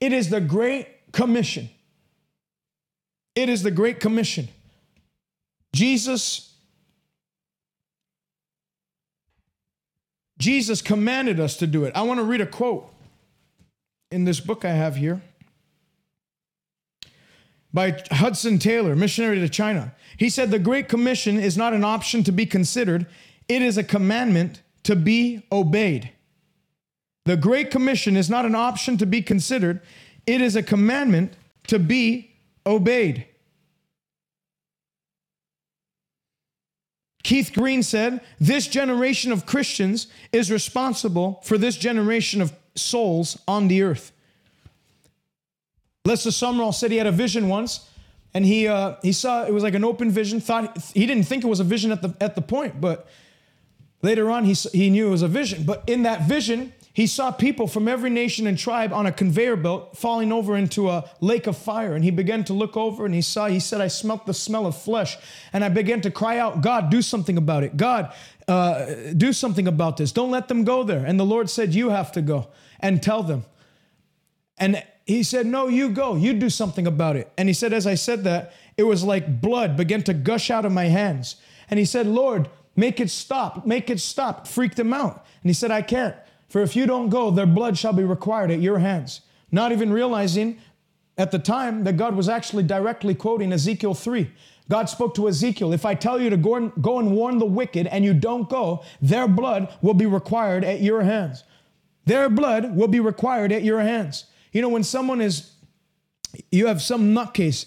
[0.00, 1.68] It is the Great Commission.
[3.34, 4.48] It is the Great Commission.
[5.74, 6.49] Jesus
[10.40, 11.92] Jesus commanded us to do it.
[11.94, 12.90] I want to read a quote
[14.10, 15.20] in this book I have here
[17.72, 19.94] by Hudson Taylor, missionary to China.
[20.16, 23.06] He said, The Great Commission is not an option to be considered,
[23.48, 26.10] it is a commandment to be obeyed.
[27.26, 29.80] The Great Commission is not an option to be considered,
[30.26, 31.34] it is a commandment
[31.68, 32.32] to be
[32.66, 33.26] obeyed.
[37.22, 43.68] Keith Green said, This generation of Christians is responsible for this generation of souls on
[43.68, 44.12] the earth.
[46.04, 47.86] Lester Sumrall said he had a vision once,
[48.32, 50.40] and he, uh, he saw it was like an open vision.
[50.40, 53.06] Thought he didn't think it was a vision at the, at the point, but
[54.02, 55.64] later on he, he knew it was a vision.
[55.64, 59.56] But in that vision, he saw people from every nation and tribe on a conveyor
[59.56, 61.94] belt falling over into a lake of fire.
[61.94, 64.66] And he began to look over and he saw, he said, I smelt the smell
[64.66, 65.16] of flesh.
[65.52, 67.76] And I began to cry out, God, do something about it.
[67.76, 68.12] God,
[68.48, 68.86] uh,
[69.16, 70.10] do something about this.
[70.10, 71.04] Don't let them go there.
[71.04, 72.48] And the Lord said, You have to go
[72.80, 73.44] and tell them.
[74.58, 76.16] And he said, No, you go.
[76.16, 77.30] You do something about it.
[77.38, 80.64] And he said, As I said that, it was like blood began to gush out
[80.64, 81.36] of my hands.
[81.68, 83.64] And he said, Lord, make it stop.
[83.64, 84.48] Make it stop.
[84.48, 85.24] Freaked him out.
[85.42, 86.16] And he said, I can't.
[86.50, 89.22] For if you don't go, their blood shall be required at your hands.
[89.52, 90.58] Not even realizing
[91.16, 94.30] at the time that God was actually directly quoting Ezekiel 3.
[94.68, 97.46] God spoke to Ezekiel, if I tell you to go and, go and warn the
[97.46, 101.44] wicked and you don't go, their blood will be required at your hands.
[102.04, 104.24] Their blood will be required at your hands.
[104.52, 105.52] You know, when someone is,
[106.50, 107.66] you have some nutcase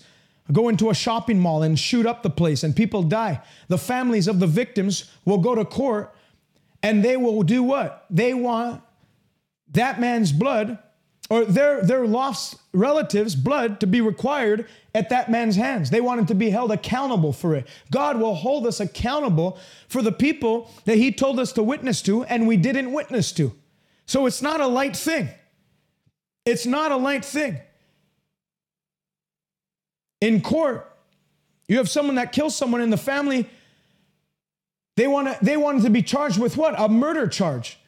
[0.52, 3.42] go into a shopping mall and shoot up the place and people die.
[3.70, 6.14] The families of the victims will go to court
[6.84, 8.06] and they will do what?
[8.10, 8.82] They want
[9.72, 10.78] that man's blood
[11.30, 15.90] or their, their lost relatives' blood to be required at that man's hands.
[15.90, 17.68] They wanted to be held accountable for it.
[17.90, 19.58] God will hold us accountable
[19.88, 23.54] for the people that He told us to witness to and we didn't witness to.
[24.06, 25.30] So it's not a light thing.
[26.46, 27.58] It's not a light thing.
[30.20, 30.90] In court,
[31.68, 33.50] you have someone that kills someone in the family.
[34.96, 36.80] They want to, they wanted to be charged with what?
[36.80, 37.80] A murder charge.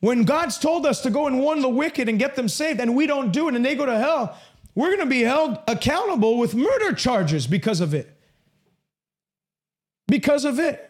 [0.00, 2.94] When God's told us to go and warn the wicked and get them saved, and
[2.94, 4.36] we don't do it and they go to hell,
[4.74, 8.14] we're going to be held accountable with murder charges because of it.
[10.06, 10.84] Because of it.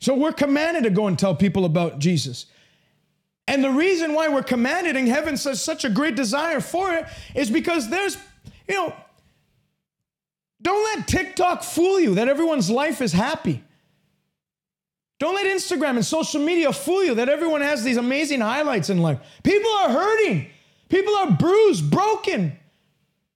[0.00, 2.46] So we're commanded to go and tell people about Jesus.
[3.46, 7.06] And the reason why we're commanded and heaven says such a great desire for it
[7.34, 8.16] is because there's,
[8.66, 8.94] you know,
[10.62, 13.62] don't let TikTok fool you that everyone's life is happy.
[15.18, 18.98] Don't let Instagram and social media fool you that everyone has these amazing highlights in
[18.98, 19.20] life.
[19.42, 20.46] People are hurting.
[20.88, 22.56] People are bruised, broken.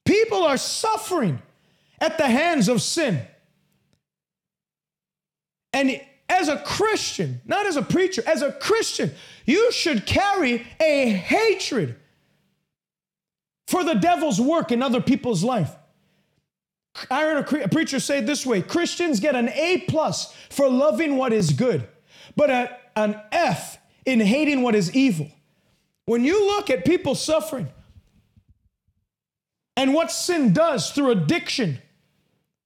[0.04, 1.40] People are suffering
[2.00, 3.20] at the hands of sin.
[5.72, 9.12] And as a Christian, not as a preacher, as a Christian,
[9.44, 11.96] you should carry a hatred
[13.66, 15.74] for the devil's work in other people's life.
[17.10, 21.32] I heard a, preacher say this way Christians get an A plus for loving what
[21.32, 21.86] is good,
[22.36, 25.30] but a, an F in hating what is evil.
[26.06, 27.68] When you look at people suffering
[29.76, 31.78] and what sin does through addiction,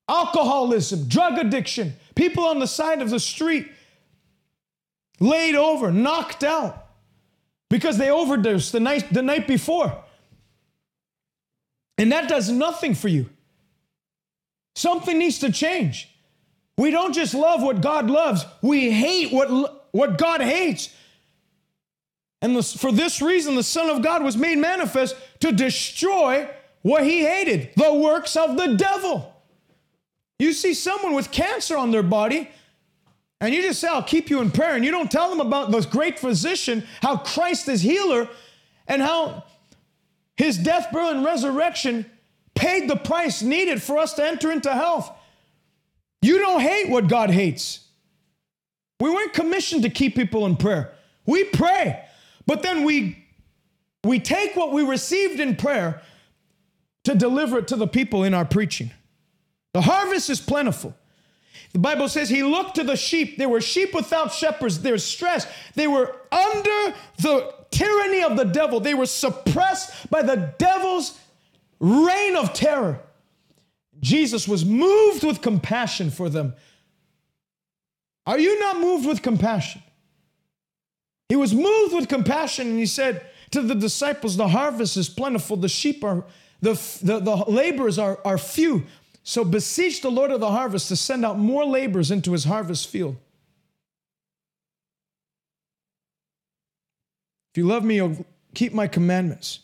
[0.09, 3.69] alcoholism, drug addiction, people on the side of the street
[5.21, 6.89] laid over, knocked out
[7.71, 10.05] because they overdosed the night, the night before.
[11.97, 13.29] And that does nothing for you.
[14.79, 16.09] Something needs to change.
[16.77, 20.95] We don't just love what God loves, we hate what, what God hates.
[22.41, 26.49] And the, for this reason, the Son of God was made manifest to destroy
[26.83, 29.35] what he hated the works of the devil.
[30.39, 32.49] You see someone with cancer on their body,
[33.41, 35.73] and you just say, I'll keep you in prayer, and you don't tell them about
[35.73, 38.29] the great physician, how Christ is healer,
[38.87, 39.43] and how
[40.37, 42.07] his death, burial, and resurrection
[42.59, 45.11] paid the price needed for us to enter into health.
[46.21, 47.87] You don't hate what God hates.
[49.01, 50.93] We weren't commissioned to keep people in prayer.
[51.25, 52.05] We pray,
[52.47, 53.25] but then we
[54.05, 56.03] we take what we received in prayer
[57.05, 58.91] to deliver it to the people in our preaching.
[59.75, 60.95] The harvest is plentiful.
[61.73, 63.37] The Bible says he looked to the sheep.
[63.37, 64.81] There were sheep without shepherds.
[64.81, 65.49] They're stressed.
[65.75, 68.81] They were under the tyranny of the devil.
[68.81, 71.19] They were suppressed by the devil's
[71.81, 73.01] reign of terror.
[74.01, 76.55] Jesus was moved with compassion for them.
[78.27, 79.83] Are you not moved with compassion?
[81.29, 85.57] He was moved with compassion and he said to the disciples, The harvest is plentiful,
[85.57, 86.25] the sheep are,
[86.61, 88.85] the, the, the laborers are, are few.
[89.23, 92.89] So beseech the Lord of the harvest to send out more laborers into his harvest
[92.89, 93.17] field.
[97.53, 98.25] If you love me, you'll
[98.55, 99.61] keep my commandments.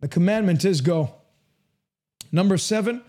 [0.00, 1.14] The commandment is go.
[2.32, 3.02] Number seven,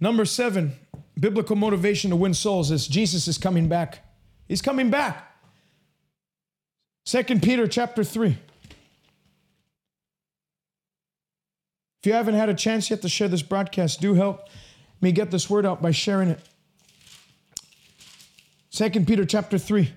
[0.00, 0.72] number seven,
[1.18, 4.04] biblical motivation to win souls is Jesus is coming back.
[4.48, 5.32] He's coming back.
[7.04, 8.36] Second Peter chapter 3.
[12.02, 14.48] If you haven't had a chance yet to share this broadcast, do help
[15.00, 16.40] me get this word out by sharing it.
[18.70, 19.92] Second Peter chapter 3.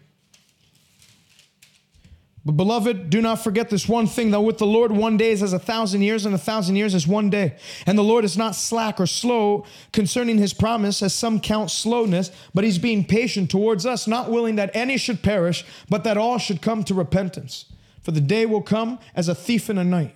[2.46, 5.42] But beloved, do not forget this one thing that with the Lord one day is
[5.42, 7.56] as a thousand years, and a thousand years is one day.
[7.88, 12.30] And the Lord is not slack or slow concerning his promise, as some count slowness,
[12.54, 16.38] but he's being patient towards us, not willing that any should perish, but that all
[16.38, 17.66] should come to repentance.
[18.02, 20.16] For the day will come as a thief in the night.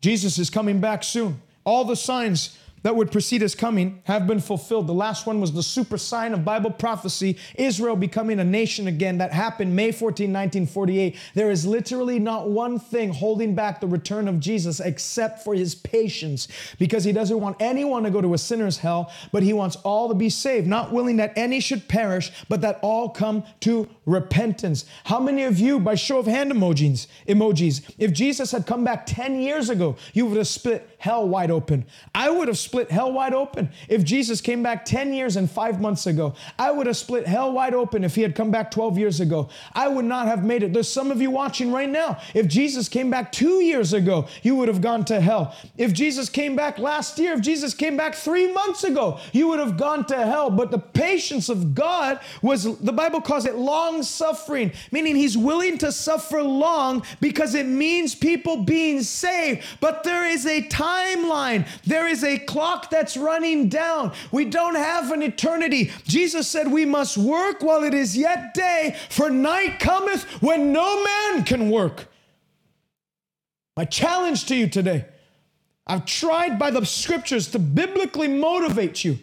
[0.00, 1.42] Jesus is coming back soon.
[1.64, 4.86] All the signs that would precede his coming have been fulfilled.
[4.86, 9.18] The last one was the super sign of Bible prophecy, Israel becoming a nation again.
[9.18, 11.16] That happened May 14, 1948.
[11.34, 15.74] There is literally not one thing holding back the return of Jesus except for his
[15.74, 16.46] patience,
[16.78, 20.08] because he doesn't want anyone to go to a sinner's hell, but he wants all
[20.08, 24.84] to be saved, not willing that any should perish, but that all come to repentance.
[25.04, 29.06] How many of you, by show of hand emojis, emojis, if Jesus had come back
[29.06, 31.86] 10 years ago, you would have split hell wide open?
[32.14, 35.48] I would have split split hell wide open if Jesus came back 10 years and
[35.48, 36.34] five months ago.
[36.58, 39.48] I would have split hell wide open if he had come back 12 years ago.
[39.74, 40.72] I would not have made it.
[40.72, 42.18] There's some of you watching right now.
[42.34, 45.54] If Jesus came back two years ago, you would have gone to hell.
[45.78, 49.60] If Jesus came back last year, if Jesus came back three months ago, you would
[49.60, 50.50] have gone to hell.
[50.50, 55.78] But the patience of God was, the Bible calls it long suffering, meaning he's willing
[55.78, 59.62] to suffer long because it means people being saved.
[59.78, 64.12] But there is a timeline, there is a clock that's running down.
[64.32, 65.92] We don't have an eternity.
[66.04, 71.04] Jesus said we must work while it is yet day, for night cometh when no
[71.04, 72.06] man can work.
[73.76, 75.06] My challenge to you today
[75.86, 79.18] I've tried by the scriptures to biblically motivate you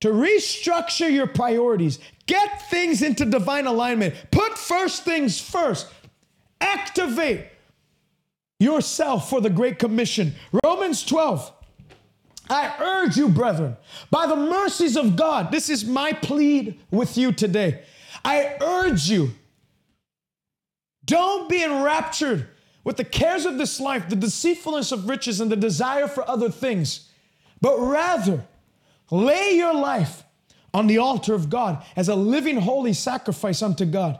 [0.00, 5.88] to restructure your priorities, get things into divine alignment, put first things first,
[6.60, 7.46] activate
[8.58, 10.34] yourself for the Great Commission.
[10.64, 11.52] Romans 12.
[12.50, 13.76] I urge you, brethren,
[14.10, 17.82] by the mercies of God, this is my plead with you today.
[18.24, 19.30] I urge you,
[21.04, 22.48] don't be enraptured
[22.82, 26.50] with the cares of this life, the deceitfulness of riches, and the desire for other
[26.50, 27.08] things,
[27.60, 28.44] but rather
[29.10, 30.24] lay your life
[30.72, 34.18] on the altar of God as a living, holy sacrifice unto God.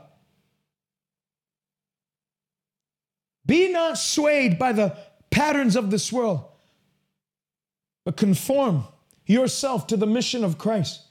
[3.45, 4.97] Be not swayed by the
[5.29, 6.50] patterns of this world,
[8.05, 8.85] but conform
[9.25, 11.01] yourself to the mission of Christ.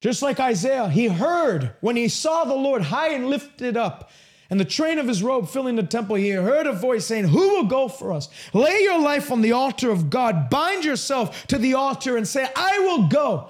[0.00, 4.10] Just like Isaiah, he heard when he saw the Lord high and lifted up
[4.50, 7.54] and the train of his robe filling the temple, he heard a voice saying, Who
[7.54, 8.28] will go for us?
[8.52, 12.46] Lay your life on the altar of God, bind yourself to the altar, and say,
[12.54, 13.48] I will go.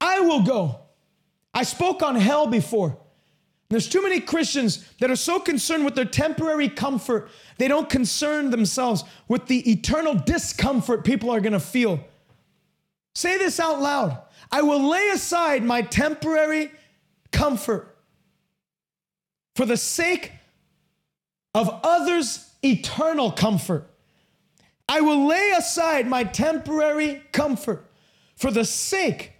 [0.00, 0.80] I will go.
[1.54, 2.98] I spoke on hell before.
[3.70, 8.50] There's too many Christians that are so concerned with their temporary comfort, they don't concern
[8.50, 12.00] themselves with the eternal discomfort people are going to feel.
[13.14, 14.20] Say this out loud
[14.50, 16.70] I will lay aside my temporary
[17.32, 17.96] comfort
[19.56, 20.32] for the sake
[21.54, 23.88] of others' eternal comfort.
[24.88, 27.88] I will lay aside my temporary comfort
[28.36, 29.32] for the sake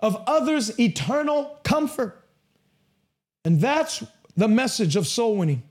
[0.00, 2.24] of others' eternal comfort.
[3.44, 4.02] And that's
[4.36, 5.62] the message of soul winning.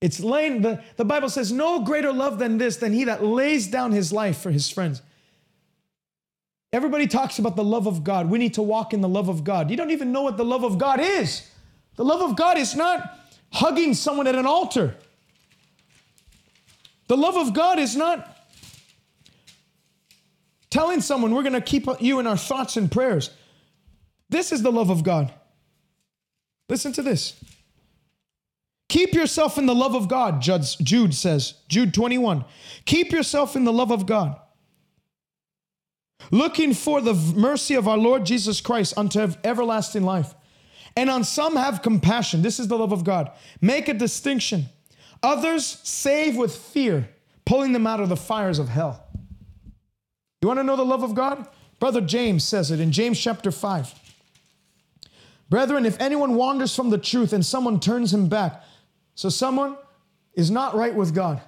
[0.00, 3.66] It's laying, the, the Bible says, no greater love than this, than he that lays
[3.66, 5.02] down his life for his friends.
[6.72, 8.30] Everybody talks about the love of God.
[8.30, 9.70] We need to walk in the love of God.
[9.70, 11.50] You don't even know what the love of God is.
[11.96, 13.18] The love of God is not
[13.52, 14.96] hugging someone at an altar.
[17.08, 18.38] The love of God is not
[20.70, 23.30] telling someone we're going to keep you in our thoughts and prayers.
[24.28, 25.34] This is the love of God.
[26.68, 27.34] Listen to this.
[28.90, 32.44] Keep yourself in the love of God, Jude says, Jude 21.
[32.86, 34.36] Keep yourself in the love of God,
[36.32, 40.34] looking for the mercy of our Lord Jesus Christ unto everlasting life.
[40.96, 42.42] And on some have compassion.
[42.42, 43.30] This is the love of God.
[43.60, 44.66] Make a distinction.
[45.22, 47.08] Others save with fear,
[47.44, 49.06] pulling them out of the fires of hell.
[50.42, 51.46] You want to know the love of God?
[51.78, 53.94] Brother James says it in James chapter 5.
[55.48, 58.64] Brethren, if anyone wanders from the truth and someone turns him back,
[59.14, 59.76] so someone
[60.34, 61.40] is not right with God,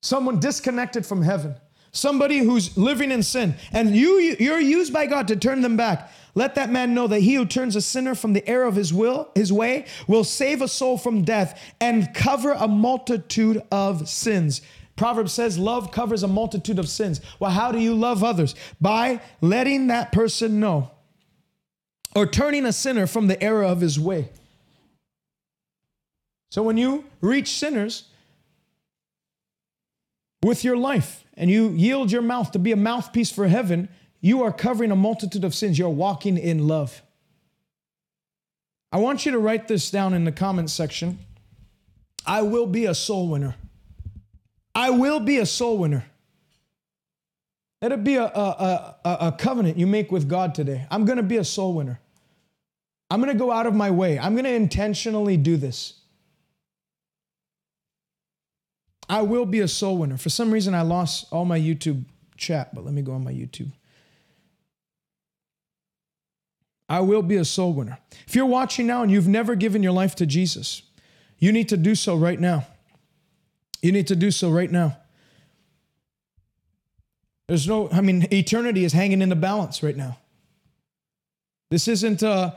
[0.00, 1.54] someone disconnected from heaven,
[1.92, 6.10] somebody who's living in sin, and you, you're used by God to turn them back.
[6.34, 8.92] Let that man know that he who turns a sinner from the error of his
[8.92, 14.62] will, his way, will save a soul from death and cover a multitude of sins.
[14.96, 17.20] Proverbs says love covers a multitude of sins.
[17.38, 18.54] Well, how do you love others?
[18.80, 20.90] By letting that person know
[22.14, 24.30] or turning a sinner from the error of his way.
[26.52, 28.10] So when you reach sinners
[30.42, 33.88] with your life and you yield your mouth to be a mouthpiece for heaven,
[34.20, 35.78] you are covering a multitude of sins.
[35.78, 37.00] You're walking in love.
[38.92, 41.20] I want you to write this down in the comments section.
[42.26, 43.54] I will be a soul winner.
[44.74, 46.04] I will be a soul winner.
[47.80, 50.86] Let it be a, a, a, a covenant you make with God today.
[50.90, 51.98] I'm going to be a soul winner.
[53.10, 54.18] I'm going to go out of my way.
[54.18, 55.94] I'm going to intentionally do this.
[59.08, 60.16] I will be a soul winner.
[60.16, 62.04] For some reason, I lost all my YouTube
[62.36, 63.72] chat, but let me go on my YouTube.
[66.88, 67.98] I will be a soul winner.
[68.26, 70.82] If you're watching now and you've never given your life to Jesus,
[71.38, 72.66] you need to do so right now.
[73.80, 74.98] You need to do so right now.
[77.48, 80.18] There's no, I mean, eternity is hanging in the balance right now.
[81.70, 82.52] This isn't, uh,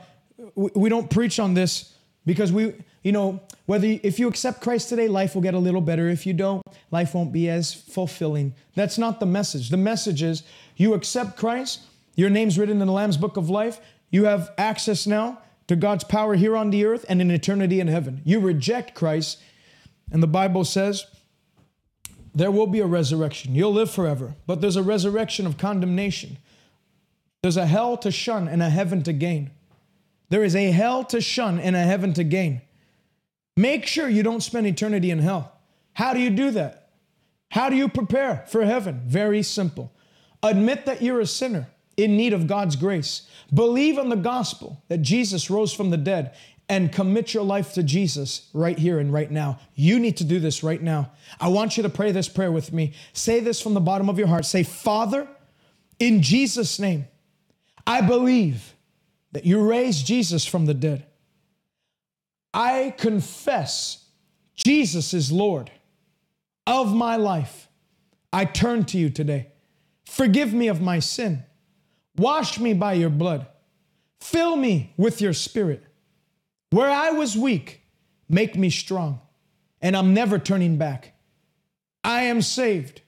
[0.54, 1.95] we don't preach on this
[2.26, 5.80] Because we, you know, whether if you accept Christ today, life will get a little
[5.80, 6.08] better.
[6.08, 8.52] If you don't, life won't be as fulfilling.
[8.74, 9.70] That's not the message.
[9.70, 10.42] The message is
[10.76, 11.82] you accept Christ,
[12.16, 13.80] your name's written in the Lamb's book of life.
[14.10, 15.38] You have access now
[15.68, 18.22] to God's power here on the earth and in eternity in heaven.
[18.24, 19.40] You reject Christ,
[20.10, 21.06] and the Bible says
[22.34, 23.54] there will be a resurrection.
[23.54, 26.38] You'll live forever, but there's a resurrection of condemnation.
[27.42, 29.50] There's a hell to shun and a heaven to gain.
[30.28, 32.62] There is a hell to shun and a heaven to gain.
[33.56, 35.52] Make sure you don't spend eternity in hell.
[35.92, 36.90] How do you do that?
[37.50, 39.02] How do you prepare for heaven?
[39.06, 39.92] Very simple.
[40.42, 43.28] Admit that you're a sinner in need of God's grace.
[43.52, 46.34] Believe in the gospel that Jesus rose from the dead
[46.68, 49.58] and commit your life to Jesus right here and right now.
[49.74, 51.12] You need to do this right now.
[51.40, 52.92] I want you to pray this prayer with me.
[53.12, 54.44] Say this from the bottom of your heart.
[54.44, 55.28] Say, Father,
[55.98, 57.06] in Jesus' name,
[57.86, 58.74] I believe
[59.36, 61.04] that you raised Jesus from the dead.
[62.54, 64.02] I confess
[64.54, 65.70] Jesus is Lord
[66.66, 67.68] of my life.
[68.32, 69.48] I turn to you today.
[70.06, 71.44] Forgive me of my sin.
[72.16, 73.46] Wash me by your blood.
[74.22, 75.84] Fill me with your spirit.
[76.70, 77.82] Where I was weak,
[78.30, 79.20] make me strong.
[79.82, 81.12] And I'm never turning back.
[82.02, 83.02] I am saved.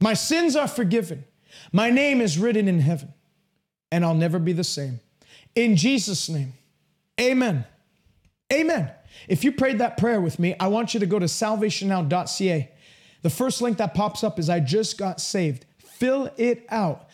[0.00, 1.24] My sins are forgiven.
[1.72, 3.12] My name is written in heaven.
[3.90, 5.00] And I'll never be the same.
[5.54, 6.52] In Jesus' name,
[7.20, 7.64] amen.
[8.52, 8.90] Amen.
[9.28, 12.70] If you prayed that prayer with me, I want you to go to salvationnow.ca.
[13.22, 15.64] The first link that pops up is I just got saved.
[15.78, 17.08] Fill it out.